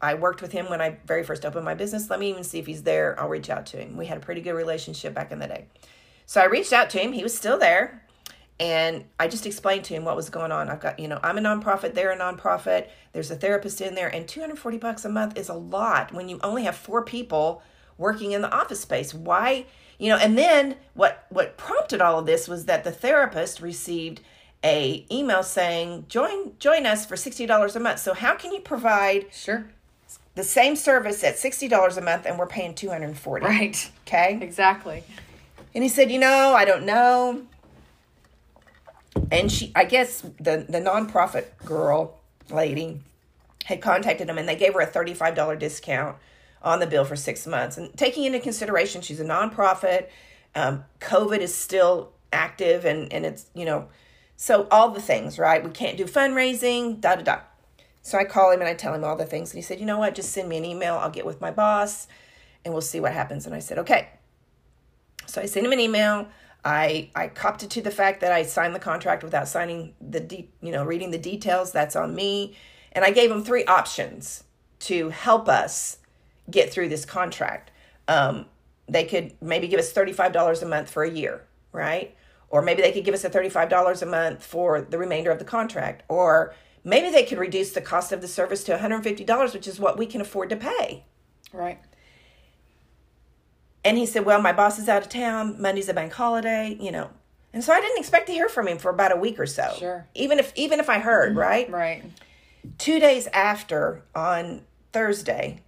I 0.00 0.14
worked 0.14 0.42
with 0.42 0.50
him 0.52 0.68
when 0.68 0.80
I 0.80 0.98
very 1.06 1.22
first 1.22 1.46
opened 1.46 1.64
my 1.64 1.74
business. 1.74 2.10
Let 2.10 2.18
me 2.18 2.28
even 2.28 2.42
see 2.44 2.58
if 2.58 2.66
he's 2.66 2.82
there. 2.82 3.18
I'll 3.20 3.28
reach 3.28 3.48
out 3.48 3.66
to 3.66 3.76
him. 3.76 3.96
We 3.96 4.06
had 4.06 4.18
a 4.18 4.20
pretty 4.20 4.40
good 4.40 4.54
relationship 4.54 5.14
back 5.14 5.30
in 5.30 5.38
the 5.38 5.46
day. 5.46 5.66
So 6.26 6.40
I 6.40 6.46
reached 6.46 6.72
out 6.72 6.90
to 6.90 6.98
him. 6.98 7.12
He 7.12 7.22
was 7.22 7.34
still 7.36 7.56
there. 7.58 8.02
And 8.60 9.04
I 9.18 9.26
just 9.28 9.46
explained 9.46 9.84
to 9.86 9.94
him 9.94 10.04
what 10.04 10.14
was 10.14 10.30
going 10.30 10.52
on. 10.52 10.68
I've 10.68 10.78
got, 10.80 10.98
you 11.00 11.08
know, 11.08 11.18
I'm 11.22 11.36
a 11.38 11.40
nonprofit, 11.40 11.94
they're 11.94 12.12
a 12.12 12.18
nonprofit. 12.18 12.88
There's 13.12 13.30
a 13.30 13.36
therapist 13.36 13.80
in 13.80 13.94
there, 13.94 14.08
and 14.08 14.28
240 14.28 14.78
bucks 14.78 15.04
a 15.04 15.08
month 15.08 15.36
is 15.36 15.48
a 15.48 15.54
lot 15.54 16.12
when 16.12 16.28
you 16.28 16.38
only 16.44 16.64
have 16.64 16.76
four 16.76 17.02
people 17.04 17.62
working 17.98 18.32
in 18.32 18.40
the 18.42 18.50
office 18.52 18.80
space. 18.80 19.12
Why, 19.12 19.66
you 19.98 20.08
know, 20.08 20.16
and 20.16 20.38
then 20.38 20.76
what 20.94 21.26
what 21.28 21.56
prompted 21.56 22.00
all 22.00 22.18
of 22.20 22.26
this 22.26 22.46
was 22.48 22.66
that 22.66 22.84
the 22.84 22.92
therapist 22.92 23.60
received 23.60 24.20
a 24.64 25.04
email 25.10 25.42
saying, 25.42 26.06
"Join 26.08 26.56
join 26.58 26.86
us 26.86 27.04
for 27.04 27.16
$60 27.16 27.74
a 27.76 27.80
month." 27.80 27.98
So 27.98 28.14
how 28.14 28.34
can 28.34 28.52
you 28.52 28.60
provide 28.60 29.26
Sure. 29.32 29.66
the 30.36 30.44
same 30.44 30.76
service 30.76 31.24
at 31.24 31.36
$60 31.36 31.96
a 31.96 32.00
month 32.00 32.26
and 32.26 32.38
we're 32.38 32.46
paying 32.46 32.74
240 32.74 33.44
Right. 33.44 33.90
Okay? 34.06 34.38
Exactly. 34.40 35.02
And 35.74 35.82
he 35.82 35.88
said, 35.88 36.10
"You 36.10 36.20
know, 36.20 36.54
I 36.54 36.64
don't 36.64 36.84
know." 36.86 37.42
And 39.30 39.50
she, 39.50 39.72
I 39.74 39.84
guess 39.84 40.20
the 40.20 40.66
the 40.68 40.80
nonprofit 40.80 41.46
girl 41.64 42.18
lady 42.50 43.00
had 43.64 43.80
contacted 43.80 44.28
him, 44.28 44.38
and 44.38 44.48
they 44.48 44.56
gave 44.56 44.74
her 44.74 44.80
a 44.80 44.86
thirty 44.86 45.14
five 45.14 45.34
dollar 45.34 45.56
discount 45.56 46.16
on 46.62 46.80
the 46.80 46.86
bill 46.86 47.04
for 47.04 47.16
six 47.16 47.46
months. 47.46 47.76
And 47.76 47.96
taking 47.96 48.24
into 48.24 48.40
consideration 48.40 49.02
she's 49.02 49.20
a 49.20 49.24
nonprofit, 49.24 50.08
um, 50.54 50.84
COVID 51.00 51.38
is 51.40 51.54
still 51.54 52.12
active, 52.32 52.84
and 52.84 53.12
and 53.12 53.26
it's 53.26 53.46
you 53.54 53.64
know, 53.64 53.88
so 54.36 54.66
all 54.70 54.90
the 54.90 55.02
things 55.02 55.38
right. 55.38 55.62
We 55.62 55.70
can't 55.70 55.96
do 55.96 56.04
fundraising, 56.04 57.00
da 57.00 57.16
da 57.16 57.22
da. 57.22 57.40
So 58.02 58.18
I 58.18 58.24
call 58.24 58.50
him 58.50 58.60
and 58.60 58.68
I 58.68 58.74
tell 58.74 58.94
him 58.94 59.04
all 59.04 59.16
the 59.16 59.26
things, 59.26 59.50
and 59.50 59.58
he 59.58 59.62
said, 59.62 59.78
"You 59.78 59.86
know 59.86 59.98
what? 59.98 60.14
Just 60.14 60.32
send 60.32 60.48
me 60.48 60.56
an 60.56 60.64
email. 60.64 60.94
I'll 60.94 61.10
get 61.10 61.26
with 61.26 61.40
my 61.40 61.50
boss, 61.50 62.08
and 62.64 62.72
we'll 62.72 62.80
see 62.80 63.00
what 63.00 63.12
happens." 63.12 63.46
And 63.46 63.54
I 63.54 63.60
said, 63.60 63.78
"Okay." 63.78 64.08
So 65.26 65.40
I 65.40 65.46
sent 65.46 65.66
him 65.66 65.72
an 65.72 65.80
email. 65.80 66.26
I 66.64 67.10
I 67.14 67.28
copped 67.28 67.62
it 67.62 67.70
to 67.70 67.82
the 67.82 67.90
fact 67.90 68.20
that 68.20 68.32
I 68.32 68.44
signed 68.44 68.74
the 68.74 68.80
contract 68.80 69.22
without 69.24 69.48
signing 69.48 69.94
the 70.00 70.20
de- 70.20 70.48
you 70.60 70.72
know 70.72 70.84
reading 70.84 71.10
the 71.10 71.18
details. 71.18 71.72
That's 71.72 71.96
on 71.96 72.14
me. 72.14 72.56
And 72.92 73.04
I 73.04 73.10
gave 73.10 73.30
him 73.30 73.42
three 73.42 73.64
options 73.64 74.44
to 74.80 75.08
help 75.10 75.48
us 75.48 75.98
get 76.50 76.72
through 76.72 76.88
this 76.88 77.04
contract. 77.04 77.70
Um, 78.08 78.46
they 78.88 79.04
could 79.04 79.34
maybe 79.40 79.68
give 79.68 79.80
us 79.80 79.92
thirty 79.92 80.12
five 80.12 80.32
dollars 80.32 80.62
a 80.62 80.66
month 80.66 80.90
for 80.90 81.02
a 81.02 81.10
year, 81.10 81.44
right? 81.72 82.14
Or 82.48 82.62
maybe 82.62 82.82
they 82.82 82.92
could 82.92 83.04
give 83.04 83.14
us 83.14 83.24
a 83.24 83.30
thirty 83.30 83.48
five 83.48 83.68
dollars 83.68 84.02
a 84.02 84.06
month 84.06 84.44
for 84.44 84.80
the 84.80 84.98
remainder 84.98 85.30
of 85.30 85.38
the 85.38 85.44
contract. 85.44 86.02
Or 86.08 86.54
maybe 86.84 87.10
they 87.10 87.24
could 87.24 87.38
reduce 87.38 87.72
the 87.72 87.80
cost 87.80 88.12
of 88.12 88.20
the 88.20 88.28
service 88.28 88.62
to 88.64 88.72
one 88.72 88.80
hundred 88.80 89.02
fifty 89.02 89.24
dollars, 89.24 89.54
which 89.54 89.66
is 89.66 89.80
what 89.80 89.98
we 89.98 90.06
can 90.06 90.20
afford 90.20 90.50
to 90.50 90.56
pay. 90.56 91.04
Right. 91.52 91.80
And 93.84 93.98
he 93.98 94.06
said, 94.06 94.24
Well, 94.24 94.40
my 94.40 94.52
boss 94.52 94.78
is 94.78 94.88
out 94.88 95.02
of 95.02 95.08
town. 95.08 95.60
Monday's 95.60 95.88
a 95.88 95.94
bank 95.94 96.12
holiday, 96.12 96.76
you 96.80 96.92
know. 96.92 97.10
And 97.52 97.62
so 97.62 97.72
I 97.72 97.80
didn't 97.80 97.98
expect 97.98 98.26
to 98.28 98.32
hear 98.32 98.48
from 98.48 98.68
him 98.68 98.78
for 98.78 98.90
about 98.90 99.12
a 99.12 99.16
week 99.16 99.38
or 99.38 99.46
so. 99.46 99.74
Sure. 99.78 100.06
Even 100.14 100.38
if 100.38 100.52
even 100.54 100.80
if 100.80 100.88
I 100.88 100.98
heard, 100.98 101.30
mm-hmm. 101.30 101.40
right? 101.40 101.70
Right. 101.70 102.04
Two 102.78 103.00
days 103.00 103.26
after, 103.32 104.04
on 104.14 104.62
Thursday, 104.92 105.62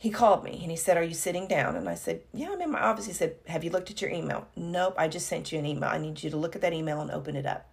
he 0.00 0.08
called 0.08 0.44
me 0.44 0.58
and 0.62 0.70
he 0.70 0.76
said, 0.76 0.96
Are 0.96 1.02
you 1.02 1.14
sitting 1.14 1.46
down? 1.46 1.76
And 1.76 1.88
I 1.88 1.94
said, 1.94 2.22
Yeah, 2.32 2.50
I'm 2.52 2.62
in 2.62 2.70
my 2.70 2.80
office. 2.80 3.06
He 3.06 3.12
said, 3.12 3.36
Have 3.48 3.64
you 3.64 3.70
looked 3.70 3.90
at 3.90 4.00
your 4.00 4.10
email? 4.10 4.46
Nope, 4.56 4.94
I 4.96 5.08
just 5.08 5.26
sent 5.26 5.52
you 5.52 5.58
an 5.58 5.66
email. 5.66 5.90
I 5.90 5.98
need 5.98 6.22
you 6.22 6.30
to 6.30 6.36
look 6.36 6.54
at 6.56 6.62
that 6.62 6.72
email 6.72 7.00
and 7.00 7.10
open 7.10 7.36
it 7.36 7.44
up. 7.44 7.68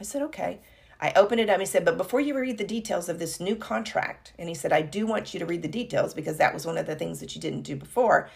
I 0.00 0.04
said, 0.04 0.22
Okay. 0.22 0.60
I 1.02 1.12
opened 1.16 1.40
it 1.40 1.48
up. 1.48 1.60
He 1.60 1.66
said, 1.66 1.84
But 1.84 1.96
before 1.96 2.20
you 2.20 2.36
read 2.36 2.58
the 2.58 2.64
details 2.64 3.08
of 3.08 3.18
this 3.18 3.38
new 3.38 3.54
contract, 3.54 4.32
and 4.38 4.48
he 4.48 4.54
said, 4.54 4.72
I 4.72 4.82
do 4.82 5.06
want 5.06 5.32
you 5.32 5.40
to 5.40 5.46
read 5.46 5.62
the 5.62 5.68
details 5.68 6.12
because 6.12 6.38
that 6.38 6.52
was 6.52 6.66
one 6.66 6.76
of 6.76 6.86
the 6.86 6.96
things 6.96 7.20
that 7.20 7.34
you 7.34 7.40
didn't 7.40 7.62
do 7.62 7.76
before. 7.76 8.28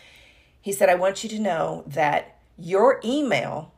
He 0.65 0.73
said, 0.73 0.89
I 0.89 0.95
want 0.95 1.23
you 1.23 1.29
to 1.29 1.39
know 1.39 1.85
that 1.87 2.39
your 2.57 2.99
email 3.05 3.75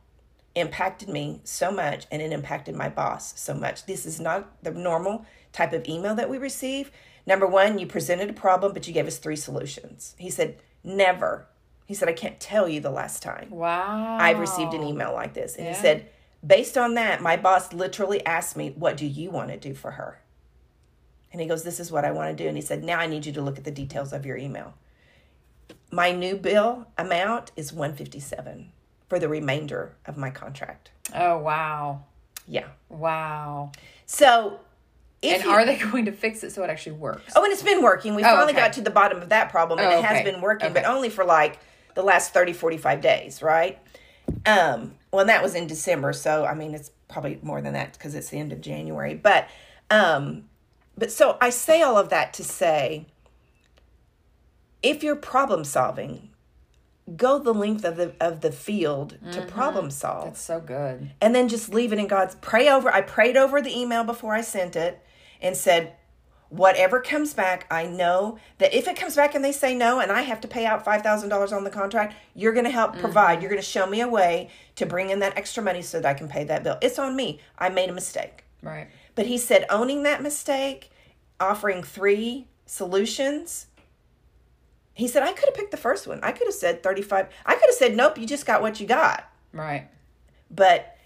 impacted 0.55 1.09
me 1.09 1.41
so 1.43 1.69
much 1.69 2.07
and 2.09 2.21
it 2.21 2.31
impacted 2.31 2.75
my 2.77 2.87
boss 2.87 3.37
so 3.37 3.53
much. 3.53 3.85
This 3.87 4.05
is 4.05 4.21
not 4.21 4.63
the 4.63 4.71
normal 4.71 5.25
type 5.51 5.73
of 5.73 5.85
email 5.85 6.15
that 6.15 6.29
we 6.29 6.37
receive. 6.37 6.89
Number 7.25 7.45
one, 7.45 7.77
you 7.77 7.87
presented 7.87 8.29
a 8.29 8.33
problem, 8.33 8.71
but 8.71 8.87
you 8.87 8.93
gave 8.93 9.05
us 9.05 9.17
three 9.17 9.35
solutions. 9.35 10.15
He 10.17 10.29
said, 10.29 10.59
Never. 10.81 11.47
He 11.87 11.93
said, 11.93 12.07
I 12.07 12.13
can't 12.13 12.39
tell 12.39 12.69
you 12.69 12.79
the 12.79 12.89
last 12.89 13.21
time 13.21 13.49
Wow. 13.49 14.17
I've 14.17 14.39
received 14.39 14.73
an 14.73 14.81
email 14.83 15.11
like 15.11 15.33
this. 15.33 15.57
And 15.57 15.65
Yeah. 15.65 15.73
he 15.73 15.81
said, 15.81 16.09
Based 16.45 16.77
on 16.77 16.93
that, 16.93 17.21
my 17.21 17.35
boss 17.35 17.73
literally 17.73 18.25
asked 18.25 18.55
me, 18.55 18.69
What 18.77 18.95
do 18.95 19.05
you 19.05 19.29
want 19.29 19.49
to 19.49 19.57
do 19.57 19.73
for 19.73 19.91
her? 19.91 20.21
And 21.33 21.41
he 21.41 21.47
goes, 21.47 21.63
This 21.63 21.81
is 21.81 21.91
what 21.91 22.05
I 22.05 22.11
want 22.11 22.29
to 22.37 22.41
do. 22.41 22.47
And 22.47 22.55
he 22.55 22.61
said, 22.61 22.81
Now 22.81 22.97
I 22.97 23.07
need 23.07 23.25
you 23.25 23.33
to 23.33 23.41
look 23.41 23.57
at 23.57 23.65
the 23.65 23.71
details 23.71 24.13
of 24.13 24.25
your 24.25 24.37
email. 24.37 24.73
My 25.91 26.11
new 26.11 26.35
bill 26.35 26.87
amount 26.97 27.51
is 27.55 27.71
157 27.73 28.71
for 29.09 29.19
the 29.19 29.29
remainder 29.29 29.95
of 30.05 30.17
my 30.17 30.29
contract. 30.29 30.91
Oh 31.15 31.37
wow. 31.37 32.03
Yeah. 32.47 32.67
Wow. 32.89 33.71
So 34.05 34.59
if 35.21 35.35
And 35.35 35.43
you- 35.45 35.49
are 35.51 35.65
they 35.65 35.77
going 35.91 36.05
to 36.05 36.11
fix 36.11 36.43
it 36.43 36.51
so 36.51 36.63
it 36.63 36.69
actually 36.69 36.93
works? 36.97 37.33
Oh, 37.35 37.43
and 37.43 37.51
it's 37.53 37.63
been 37.63 37.81
working. 37.81 38.15
We 38.15 38.23
Oh, 38.23 38.27
finally 38.27 38.53
okay. 38.53 38.61
got 38.61 38.73
to 38.73 38.81
the 38.81 38.89
bottom 38.89 39.21
of 39.21 39.29
that 39.29 39.49
problem 39.49 39.79
and 39.79 39.87
Oh, 39.87 39.99
it 39.99 40.03
has 40.03 40.21
okay. 40.21 40.31
been 40.31 40.41
working, 40.41 40.67
Okay. 40.71 40.81
but 40.81 40.85
only 40.89 41.09
for 41.09 41.23
like 41.25 41.59
the 41.95 42.03
last 42.03 42.33
30, 42.33 42.53
45 42.53 43.01
days, 43.01 43.41
right? 43.41 43.79
Um, 44.45 44.95
well, 45.11 45.21
and 45.21 45.29
that 45.29 45.41
was 45.41 45.55
in 45.55 45.67
December, 45.67 46.11
so 46.13 46.45
I 46.45 46.53
mean, 46.53 46.73
it's 46.75 46.91
probably 47.07 47.39
more 47.41 47.61
than 47.61 47.73
that 47.73 47.93
because 47.93 48.13
it's 48.13 48.29
the 48.29 48.37
end 48.39 48.51
of 48.51 48.59
January. 48.61 49.15
But, 49.15 49.47
um, 49.89 50.43
but 50.97 51.11
so 51.11 51.37
I 51.41 51.49
say 51.49 51.81
all 51.81 51.97
of 51.97 52.09
that 52.09 52.33
to 52.33 52.43
say, 52.43 53.05
if 54.83 55.03
you're 55.03 55.15
problem 55.15 55.63
solving, 55.63 56.29
go 57.15 57.39
the 57.39 57.53
length 57.53 57.85
of 57.85 57.95
the 57.95 58.13
of 58.19 58.41
the 58.41 58.51
field 58.51 59.17
to 59.31 59.39
mm-hmm. 59.39 59.49
problem 59.49 59.89
solve 59.89 60.25
That's 60.25 60.41
so 60.41 60.59
good. 60.59 61.11
and 61.21 61.33
then 61.33 61.47
just 61.47 61.69
leave 61.73 61.93
it 61.93 61.99
in 61.99 62.07
God's 62.07 62.35
pray 62.35 62.69
over. 62.69 62.93
I 62.93 63.01
prayed 63.01 63.37
over 63.37 63.61
the 63.61 63.75
email 63.77 64.03
before 64.03 64.33
I 64.33 64.41
sent 64.41 64.75
it 64.75 65.01
and 65.41 65.55
said, 65.55 65.93
whatever 66.49 66.99
comes 67.01 67.33
back, 67.33 67.67
I 67.69 67.85
know 67.85 68.39
that 68.57 68.73
if 68.73 68.87
it 68.87 68.95
comes 68.95 69.15
back 69.15 69.35
and 69.35 69.43
they 69.43 69.51
say 69.51 69.75
no 69.75 69.99
and 69.99 70.11
I 70.11 70.21
have 70.21 70.41
to 70.41 70.47
pay 70.47 70.65
out 70.65 70.85
$5,000 70.85 71.55
on 71.55 71.63
the 71.63 71.69
contract, 71.69 72.15
you're 72.33 72.53
going 72.53 72.65
to 72.65 72.71
help 72.71 72.91
mm-hmm. 72.91 73.01
provide. 73.01 73.41
You're 73.41 73.49
going 73.49 73.61
to 73.61 73.67
show 73.67 73.85
me 73.85 74.01
a 74.01 74.07
way 74.07 74.49
to 74.75 74.85
bring 74.85 75.09
in 75.09 75.19
that 75.19 75.37
extra 75.37 75.61
money 75.61 75.81
so 75.81 75.99
that 75.99 76.09
I 76.09 76.13
can 76.13 76.27
pay 76.27 76.43
that 76.45 76.63
bill. 76.63 76.77
It's 76.81 76.99
on 76.99 77.15
me. 77.15 77.39
I 77.57 77.69
made 77.69 77.89
a 77.89 77.93
mistake. 77.93 78.43
Right. 78.61 78.87
But 79.15 79.25
he 79.27 79.37
said 79.37 79.65
owning 79.69 80.03
that 80.03 80.21
mistake, 80.21 80.91
offering 81.39 81.83
three 81.83 82.47
solutions. 82.65 83.67
He 84.97 85.07
said 85.07 85.21
I 85.23 85.31
could 85.31 85.45
have 85.45 85.53
picked 85.53 85.71
the 85.71 85.77
first 85.77 86.07
one. 86.07 86.19
I 86.23 86.31
could 86.31 86.47
have 86.47 86.55
said 86.55 86.81
35. 86.81 87.27
I 87.45 87.53
could 87.53 87.69
have 87.69 87.75
said 87.75 87.95
nope, 87.95 88.17
you 88.17 88.25
just 88.27 88.45
got 88.47 88.61
what 88.61 88.79
you 88.81 88.87
got 88.87 89.31
Right. 89.53 89.87
but 90.51 90.97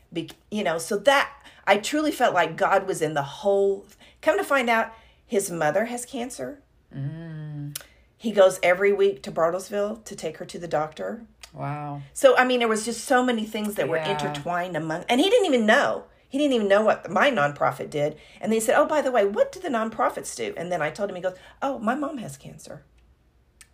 you 0.50 0.64
know 0.64 0.78
so 0.78 0.98
that 0.98 1.30
i 1.66 1.78
truly 1.78 2.12
felt 2.12 2.34
like 2.34 2.58
god 2.58 2.86
was 2.88 3.02
in 3.02 3.14
the 3.14 3.22
whole 3.24 3.86
come 4.22 4.38
to 4.38 4.44
find 4.44 4.70
out 4.70 4.92
his 5.26 5.50
mother 5.50 5.86
has 5.86 6.06
cancer 6.06 6.62
mm. 6.96 7.76
he 8.18 8.32
goes 8.32 8.60
every 8.62 8.92
week 8.92 9.24
to 9.24 9.32
bartlesville 9.32 10.04
to 10.04 10.16
take 10.16 10.38
her 10.38 10.46
to 10.46 10.60
the 10.60 10.68
doctor 10.68 11.24
Wow. 11.54 12.02
so 12.14 12.36
i 12.38 12.44
mean 12.46 12.60
there 12.60 12.68
was 12.68 12.86
just 12.86 13.06
so 13.06 13.24
many 13.24 13.46
things 13.46 13.76
that 13.76 13.88
were 13.90 13.98
Yeah. 13.98 14.12
intertwined 14.12 14.76
among 14.76 15.06
and 15.10 15.20
he 15.22 15.30
didn't 15.30 15.46
even 15.48 15.66
know 15.66 16.06
he 16.30 16.38
didn't 16.38 16.54
even 16.54 16.68
know 16.68 16.82
what 16.82 17.10
my 17.10 17.30
nonprofit 17.32 17.90
did 17.90 18.18
and 18.42 18.52
then 18.52 18.58
he 18.60 18.66
said 18.66 18.76
oh 18.78 18.86
by 18.86 19.02
the 19.02 19.12
way 19.12 19.26
what 19.26 19.52
do 19.52 19.60
the 19.60 19.70
nonprofits 19.70 20.36
do 20.36 20.54
and 20.58 20.72
then 20.72 20.82
i 20.82 20.90
told 20.90 21.10
him 21.10 21.16
he 21.16 21.22
goes 21.22 21.38
oh 21.62 21.80
my 21.80 21.96
mom 21.96 22.18
has 22.20 22.38
cancer 22.38 22.84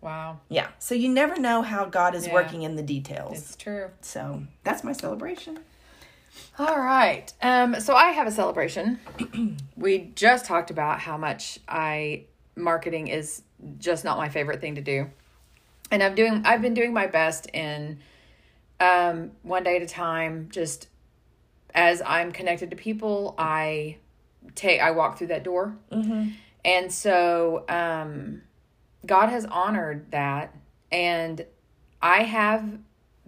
Wow. 0.00 0.40
yeah 0.48 0.68
so 0.78 0.94
you 0.94 1.08
never 1.08 1.38
know 1.38 1.62
how 1.62 1.84
god 1.84 2.14
is 2.14 2.26
Yeah. 2.26 2.32
working 2.34 2.62
in 2.62 2.76
the 2.76 2.82
details 2.82 3.38
It's 3.38 3.56
true. 3.56 3.90
so 4.00 4.42
that's 4.64 4.82
my 4.84 4.92
celebration 4.92 5.58
All 6.58 6.78
right. 6.78 7.32
Um, 7.42 7.80
so 7.80 7.94
I 7.94 8.08
have 8.10 8.26
a 8.26 8.30
celebration. 8.30 8.98
we 9.76 10.10
just 10.14 10.44
talked 10.44 10.70
about 10.70 11.00
how 11.00 11.16
much 11.16 11.58
I 11.68 12.24
marketing 12.54 13.08
is 13.08 13.42
just 13.78 14.04
not 14.04 14.18
my 14.18 14.28
favorite 14.28 14.60
thing 14.60 14.74
to 14.76 14.80
do. 14.80 15.08
And 15.90 16.02
I'm 16.02 16.14
doing 16.14 16.42
I've 16.44 16.60
been 16.62 16.74
doing 16.74 16.92
my 16.92 17.06
best 17.06 17.46
in 17.54 17.98
um 18.80 19.32
one 19.42 19.64
day 19.64 19.76
at 19.76 19.82
a 19.82 19.86
time, 19.86 20.48
just 20.52 20.88
as 21.74 22.02
I'm 22.04 22.30
connected 22.32 22.70
to 22.70 22.76
people, 22.76 23.34
I 23.38 23.96
take 24.54 24.80
I 24.80 24.90
walk 24.92 25.18
through 25.18 25.28
that 25.28 25.42
door. 25.44 25.76
Mm-hmm. 25.90 26.30
And 26.64 26.92
so 26.92 27.64
um 27.68 28.42
God 29.06 29.28
has 29.28 29.44
honored 29.46 30.10
that 30.10 30.54
and 30.90 31.44
I 32.00 32.22
have 32.22 32.78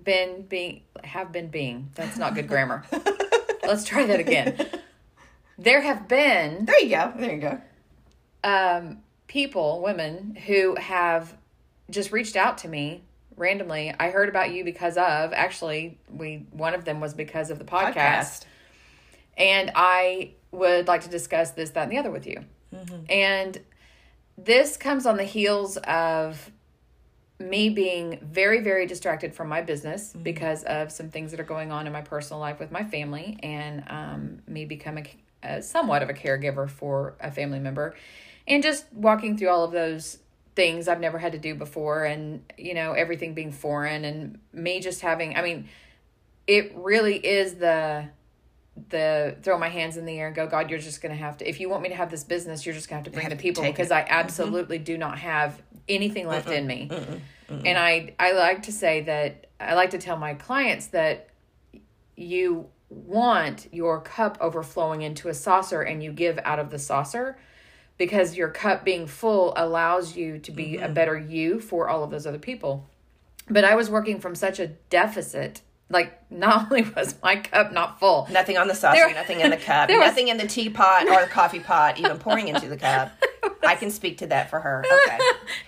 been 0.03 0.43
being 0.43 0.83
have 1.05 1.33
been 1.33 1.49
being. 1.49 1.91
That's 1.95 2.17
not 2.17 2.35
good 2.35 2.49
grammar. 2.49 2.85
Let's 3.63 3.85
try 3.85 4.07
that 4.07 4.21
again. 4.21 4.69
There 5.59 5.81
have 5.81 6.09
been 6.09 6.65
there 6.65 6.81
you 6.81 6.91
go. 6.91 7.13
There 7.17 7.35
you 7.35 7.41
go. 7.41 7.61
um 8.45 8.99
people 9.27 9.81
women 9.83 10.37
who 10.47 10.75
have 10.77 11.37
just 11.91 12.13
reached 12.13 12.37
out 12.37 12.59
to 12.59 12.69
me 12.69 13.03
randomly. 13.37 13.95
I 13.99 14.11
heard 14.11 14.29
about 14.29 14.53
you 14.53 14.65
because 14.65 14.97
of 14.97 15.33
actually 15.33 15.99
we 16.11 16.47
one 16.51 16.75
of 16.75 16.85
them 16.85 17.01
was 17.01 17.15
because 17.15 17.51
of 17.51 17.59
the 17.59 17.65
podcast, 17.65 18.45
and 19.37 19.71
i 19.75 20.33
would 20.53 20.89
like 20.89 21.03
to 21.03 21.09
discuss 21.09 21.53
this 21.53 21.71
that 21.71 21.85
and 21.85 21.93
the 21.93 21.99
other 21.99 22.11
with 22.11 22.27
you. 22.27 22.45
And 23.09 23.61
this 24.37 24.77
comes 24.77 25.07
on 25.07 25.17
the 25.17 25.25
heels 25.25 25.77
of 25.79 26.51
me 27.39 27.71
being 27.71 28.19
very 28.23 28.61
very 28.61 28.87
distracted 28.87 29.35
from 29.35 29.49
my 29.49 29.63
business 29.63 30.13
because 30.13 30.63
of 30.65 30.93
some 30.93 31.09
things 31.09 31.31
that 31.31 31.41
are 31.41 31.45
going 31.45 31.73
on 31.73 31.87
in 31.87 31.93
my 31.93 32.03
personal 32.03 32.39
life 32.39 32.61
with 32.61 32.71
my 32.71 32.85
family 32.85 33.39
and 33.43 33.83
um, 33.89 34.43
me 34.47 34.67
becoming 34.67 35.07
uh, 35.43 35.61
somewhat 35.61 36.03
of 36.03 36.11
a 36.11 36.13
caregiver 36.13 36.69
for 36.69 37.15
a 37.19 37.31
family 37.31 37.59
member 37.59 37.95
and 38.47 38.63
just 38.63 38.85
walking 38.93 39.39
through 39.39 39.49
all 39.49 39.65
of 39.65 39.73
those 39.73 40.19
things 40.55 40.87
I've 40.87 41.01
never 41.01 41.19
had 41.19 41.33
to 41.33 41.39
do 41.39 41.55
before 41.55 42.05
and 42.05 42.43
you 42.59 42.75
know 42.75 42.93
everything 42.93 43.33
being 43.33 43.53
foreign 43.53 44.05
and 44.05 44.39
me 44.53 44.81
just 44.81 45.01
having 45.01 45.35
I 45.37 45.43
mean 45.43 45.69
it 46.47 46.73
really 46.77 47.17
is 47.17 47.55
the 47.55 48.09
the 48.89 49.37
throw 49.43 49.59
my 49.59 49.69
hands 49.69 49.97
in 49.97 50.07
the 50.07 50.19
air 50.19 50.29
and 50.29 50.37
go 50.37 50.47
God 50.47 50.71
you're 50.71 50.79
just 50.79 51.03
going 51.03 51.15
to 51.15 51.23
have 51.23 51.37
to 51.39 51.49
if 51.49 51.61
you 51.61 51.69
want 51.69 51.83
me 51.83 51.89
to 51.91 51.95
have 51.95 52.11
this 52.11 52.25
business 52.25 52.65
you're 52.65 52.75
just 52.75 52.89
going 52.89 53.03
to 53.03 53.09
have 53.09 53.13
to 53.13 53.17
bring 53.17 53.29
Have 53.29 53.37
the 53.37 53.43
people 53.43 53.63
because 53.63 53.91
it. 53.91 53.95
I 53.95 54.07
absolutely 54.09 54.79
do 54.79 54.97
not 54.97 55.19
have 55.19 55.61
anything 55.89 56.27
left 56.27 56.49
in 56.49 56.67
me 56.67 56.91
and 57.49 57.79
I 57.79 58.15
I 58.19 58.33
like 58.33 58.63
to 58.65 58.73
say 58.73 59.03
that 59.03 59.49
I 59.59 59.75
like 59.75 59.91
to 59.91 59.99
tell 59.99 60.17
my 60.17 60.35
clients 60.35 60.87
that 60.89 61.29
you 62.17 62.69
want 62.89 63.69
your 63.73 64.01
cup 64.01 64.37
overflowing 64.41 65.03
into 65.03 65.29
a 65.29 65.35
saucer 65.35 65.83
and 65.83 66.03
you 66.03 66.13
give 66.13 66.39
out 66.45 66.59
of 66.59 66.71
the 66.71 66.79
saucer 66.79 67.39
because 67.97 68.37
your 68.37 68.49
cup 68.49 68.85
being 68.85 69.07
full 69.07 69.53
allows 69.57 70.17
you 70.17 70.39
to 70.39 70.51
be 70.51 70.79
a 70.79 70.89
better 70.89 71.19
you 71.19 71.61
for 71.61 71.89
all 71.89 72.03
of 72.03 72.11
those 72.11 72.27
other 72.27 72.39
people. 72.39 72.89
But 73.49 73.65
I 73.65 73.75
was 73.75 73.91
working 73.91 74.21
from 74.21 74.35
such 74.35 74.59
a 74.59 74.69
deficit. 74.69 75.61
Like, 75.91 76.31
not 76.31 76.67
only 76.71 76.83
was 76.83 77.17
my 77.23 77.37
cup 77.37 77.73
not 77.73 77.99
full, 78.01 78.29
Nothing 78.31 78.57
on 78.57 78.69
the 78.69 78.75
saucer, 78.75 78.97
There- 78.97 79.13
nothing 79.15 79.41
in 79.41 79.51
the 79.51 79.57
cup, 79.57 79.89
there 79.89 79.99
was- 79.99 80.09
nothing 80.09 80.29
in 80.29 80.37
the 80.39 80.47
teapot 80.47 81.09
or 81.09 81.21
the 81.23 81.27
coffee 81.31 81.59
pot, 81.61 81.99
even 81.99 82.19
pouring 82.19 82.49
into 82.49 82.69
the 82.69 82.77
cup. 82.77 83.11
I 83.67 83.75
can 83.75 83.91
speak 83.91 84.19
to 84.19 84.27
that 84.29 84.49
for 84.51 84.61
her. 84.61 84.85
Okay. 85.07 85.19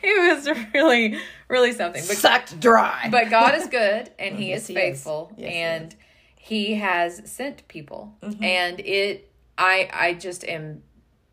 it 0.02 0.34
was 0.36 0.48
really, 0.72 1.18
really 1.48 1.72
something. 1.72 2.02
But 2.06 2.16
Sucked 2.16 2.58
dry. 2.60 3.08
but 3.10 3.28
God 3.30 3.54
is 3.56 3.66
good 3.66 4.10
and 4.18 4.36
he 4.36 4.50
Yes, 4.50 4.62
is 4.62 4.66
he 4.68 4.74
is. 4.74 4.78
faithful 4.80 5.32
Yes, 5.36 5.50
he 5.52 5.58
and 5.58 5.96
he 6.36 6.74
has 6.74 7.22
sent 7.30 7.66
people 7.68 8.14
Mm-hmm. 8.22 8.42
and 8.44 8.80
it 8.80 9.30
I 9.58 9.88
I 9.92 10.14
just 10.14 10.44
am 10.44 10.82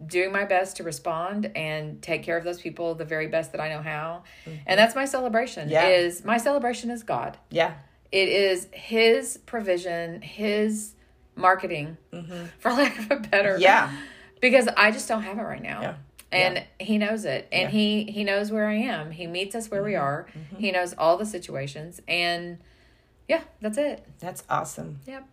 doing 0.06 0.32
my 0.32 0.46
best 0.46 0.78
to 0.78 0.84
respond 0.84 1.52
and 1.56 2.02
take 2.02 2.24
care 2.24 2.38
of 2.38 2.44
those 2.44 2.60
people 2.62 2.96
the 2.96 3.06
very 3.06 3.28
best 3.28 3.52
that 3.52 3.60
I 3.62 3.70
know 3.70 3.82
how. 3.82 4.24
And 4.66 4.80
that's 4.80 4.96
my 4.96 5.06
celebration. 5.06 5.64
Mm-hmm. 5.64 5.72
Yeah. 5.74 5.88
Is 5.88 6.24
my 6.26 6.38
celebration 6.38 6.90
is 6.90 7.04
God. 7.04 7.38
yeah. 7.52 7.74
It 8.12 8.30
is 8.30 8.68
his 8.72 9.38
provision, 9.46 10.22
his 10.22 10.94
marketing, 11.36 11.98
for 12.60 12.72
lack 12.72 12.98
of 13.00 13.12
a 13.12 13.16
better. 13.18 13.54
Mm-hmm. 13.54 13.62
Yeah. 13.62 13.92
Because 14.42 14.68
I 14.76 14.92
just 14.92 15.08
don't 15.08 15.22
have 15.24 15.38
it 15.38 15.44
right 15.44 15.62
now. 15.62 15.82
Yeah. 15.82 15.96
And 16.32 16.64
he 16.80 16.98
knows 16.98 17.26
it. 17.26 17.48
And 17.52 17.62
Yeah. 17.62 17.68
Mm-hmm. 17.68 17.78
he 17.78 18.12
he 18.12 18.24
knows 18.24 18.52
where 18.52 18.68
I 18.68 18.76
am. 18.76 19.12
He 19.12 19.26
meets 19.28 19.56
us 19.56 19.70
where 19.72 19.84
we 19.84 19.96
are. 19.96 20.28
He 20.58 20.72
knows 20.72 20.94
all 20.98 21.18
the 21.18 21.26
situations 21.26 22.02
and 22.08 22.60
yeah, 23.28 23.42
that's 23.62 23.78
it. 23.78 24.06
That's 24.20 24.44
awesome. 24.50 25.00
Yep. 25.08 25.28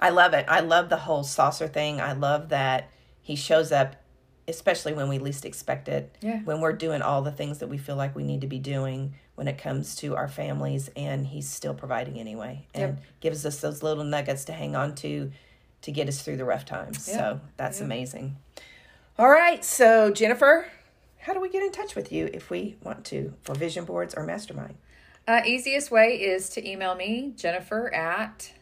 I 0.00 0.10
love 0.10 0.32
it. 0.34 0.46
I 0.48 0.60
love 0.60 0.88
the 0.88 0.96
whole 0.96 1.22
saucer 1.24 1.68
thing. 1.68 2.00
I 2.00 2.12
love 2.12 2.48
that 2.48 2.90
he 3.22 3.36
shows 3.36 3.70
up, 3.70 3.96
especially 4.50 4.92
when 4.92 5.08
we 5.08 5.18
least 5.18 5.46
expect 5.46 5.88
it. 5.88 6.14
Yeah. 6.20 6.40
When 6.40 6.60
we're 6.60 6.74
doing 6.74 7.00
all 7.00 7.22
the 7.22 7.32
things 7.32 7.58
that 7.58 7.68
we 7.68 7.78
feel 7.78 7.96
like 7.96 8.14
we 8.14 8.24
need 8.24 8.42
to 8.42 8.46
be 8.46 8.58
doing 8.58 9.14
when 9.36 9.48
it 9.48 9.56
comes 9.56 9.94
to 9.96 10.16
our 10.16 10.28
families, 10.28 10.90
and 10.96 11.26
he's 11.26 11.48
still 11.48 11.72
providing 11.72 12.20
anyway, 12.20 12.66
and 12.74 12.98
Yep. 12.98 13.02
gives 13.20 13.46
us 13.46 13.60
those 13.60 13.82
little 13.82 14.04
nuggets 14.04 14.44
to 14.46 14.52
hang 14.52 14.76
on 14.76 14.94
to 14.96 15.30
to 15.82 15.92
get 15.92 16.08
us 16.08 16.20
through 16.20 16.36
the 16.36 16.44
rough 16.44 16.66
times. 16.66 17.08
Yeah. 17.08 17.16
So 17.16 17.40
that's 17.56 17.78
Yeah. 17.78 17.86
amazing. 17.86 18.36
All 19.18 19.30
right. 19.30 19.64
So, 19.64 20.10
Jennifer, 20.10 20.66
how 21.20 21.32
do 21.32 21.40
we 21.40 21.48
get 21.48 21.62
in 21.62 21.72
touch 21.72 21.94
with 21.94 22.12
you 22.12 22.28
if 22.34 22.50
we 22.50 22.76
want 22.82 23.06
to 23.06 23.32
for 23.40 23.54
vision 23.54 23.86
boards 23.86 24.14
or 24.14 24.24
mastermind? 24.24 24.74
Uh, 25.26 25.40
easiest 25.46 25.90
way 25.90 26.20
is 26.20 26.50
to 26.50 26.68
email 26.68 26.94
me, 26.94 27.32
Jennifer 27.36 27.90
at 27.94 28.52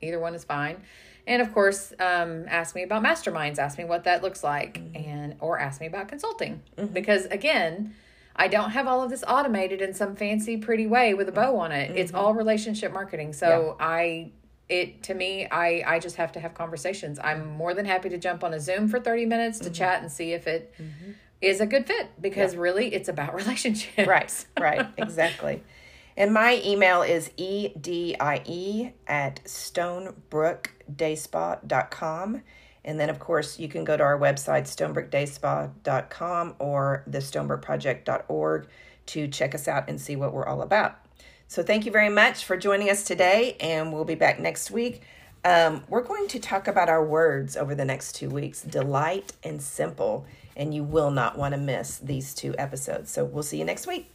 Either 0.02 0.18
one 0.18 0.34
is 0.34 0.44
fine. 0.44 0.82
And 1.28 1.42
of 1.42 1.52
course, 1.52 1.92
um, 1.98 2.44
ask 2.48 2.74
me 2.74 2.82
about 2.82 3.02
masterminds. 3.02 3.58
Ask 3.58 3.78
me 3.78 3.84
what 3.84 4.04
that 4.04 4.22
looks 4.22 4.44
like, 4.44 4.80
and 4.94 5.34
or 5.40 5.58
ask 5.58 5.80
me 5.80 5.86
about 5.86 6.08
consulting. 6.08 6.62
Because 6.92 7.26
again, 7.26 7.94
I 8.36 8.48
don't 8.48 8.70
have 8.70 8.86
all 8.86 9.02
of 9.02 9.10
this 9.10 9.24
automated 9.26 9.80
in 9.80 9.94
some 9.94 10.14
fancy, 10.14 10.56
pretty 10.56 10.86
way 10.86 11.14
with 11.14 11.28
a 11.28 11.32
bow 11.32 11.58
on 11.58 11.72
it. 11.72 11.96
It's 11.96 12.12
all 12.12 12.34
relationship 12.34 12.92
marketing. 12.92 13.32
So 13.32 13.76
I, 13.80 14.30
it 14.68 15.02
to 15.04 15.14
me, 15.14 15.46
I 15.46 15.82
I 15.86 15.98
just 15.98 16.16
have 16.16 16.32
to 16.32 16.40
have 16.40 16.52
conversations. 16.54 17.18
I'm 17.22 17.56
more 17.56 17.72
than 17.74 17.86
happy 17.86 18.08
to 18.08 18.18
jump 18.18 18.42
on 18.42 18.52
a 18.54 18.60
Zoom 18.60 18.88
for 18.88 18.98
thirty 19.00 19.26
minutes 19.26 19.58
to 19.60 19.66
mm-hmm. 19.66 19.74
chat 19.74 20.02
and 20.02 20.10
see 20.10 20.32
if 20.32 20.46
it 20.46 20.74
mm-hmm. 20.78 21.12
is 21.40 21.60
a 21.60 21.66
good 21.66 21.86
fit. 21.86 22.10
Because 22.20 22.56
really, 22.56 22.94
it's 22.94 23.08
about 23.08 23.34
relationships. 23.34 24.08
Right, 24.08 24.46
right, 24.58 24.86
exactly. 24.96 25.62
And 26.16 26.32
my 26.32 26.62
email 26.64 27.02
is 27.02 27.30
edie 27.38 28.16
at 29.06 29.44
stonebrookdayspa.com. 29.44 32.42
And 32.86 33.00
then, 33.00 33.10
of 33.10 33.18
course, 33.18 33.58
you 33.58 33.68
can 33.68 33.84
go 33.84 33.96
to 33.96 34.02
our 34.02 34.18
website, 34.18 34.62
stonebrookdayspa.com 34.62 36.54
or 36.58 37.02
the 37.06 37.18
thestonebrookproject.org 37.18 38.68
to 39.06 39.28
check 39.28 39.54
us 39.54 39.68
out 39.68 39.88
and 39.88 40.00
see 40.00 40.16
what 40.16 40.32
we're 40.32 40.46
all 40.46 40.62
about. 40.62 40.98
So, 41.48 41.62
thank 41.62 41.86
you 41.86 41.92
very 41.92 42.08
much 42.08 42.44
for 42.44 42.56
joining 42.56 42.90
us 42.90 43.04
today, 43.04 43.56
and 43.60 43.92
we'll 43.92 44.04
be 44.04 44.16
back 44.16 44.40
next 44.40 44.72
week. 44.72 45.02
Um, 45.44 45.84
we're 45.88 46.02
going 46.02 46.26
to 46.28 46.40
talk 46.40 46.66
about 46.66 46.88
our 46.88 47.04
words 47.04 47.56
over 47.56 47.72
the 47.74 47.84
next 47.84 48.16
two 48.16 48.28
weeks 48.28 48.62
delight 48.62 49.32
and 49.44 49.62
simple, 49.62 50.26
and 50.56 50.74
you 50.74 50.82
will 50.82 51.12
not 51.12 51.38
want 51.38 51.54
to 51.54 51.60
miss 51.60 51.98
these 51.98 52.34
two 52.34 52.52
episodes. 52.58 53.12
So, 53.12 53.24
we'll 53.24 53.44
see 53.44 53.58
you 53.58 53.64
next 53.64 53.86
week. 53.86 54.12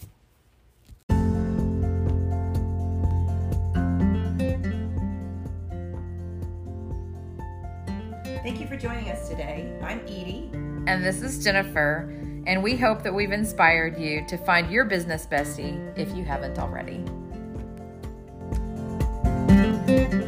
Thank 8.43 8.59
you 8.59 8.67
for 8.67 8.75
joining 8.75 9.09
us 9.09 9.29
today. 9.29 9.71
I'm 9.81 10.01
Edie. 10.01 10.49
And 10.85 11.05
this 11.05 11.21
is 11.21 11.41
Jennifer, 11.41 12.09
and 12.45 12.61
we 12.61 12.75
hope 12.75 13.03
that 13.03 13.13
we've 13.13 13.31
inspired 13.31 13.97
you 13.97 14.25
to 14.27 14.37
find 14.37 14.69
your 14.69 14.83
business 14.83 15.25
bestie 15.25 15.97
if 15.97 16.13
you 16.13 16.25
haven't 16.25 16.59
already. 16.59 17.05
Bye. 19.87 20.20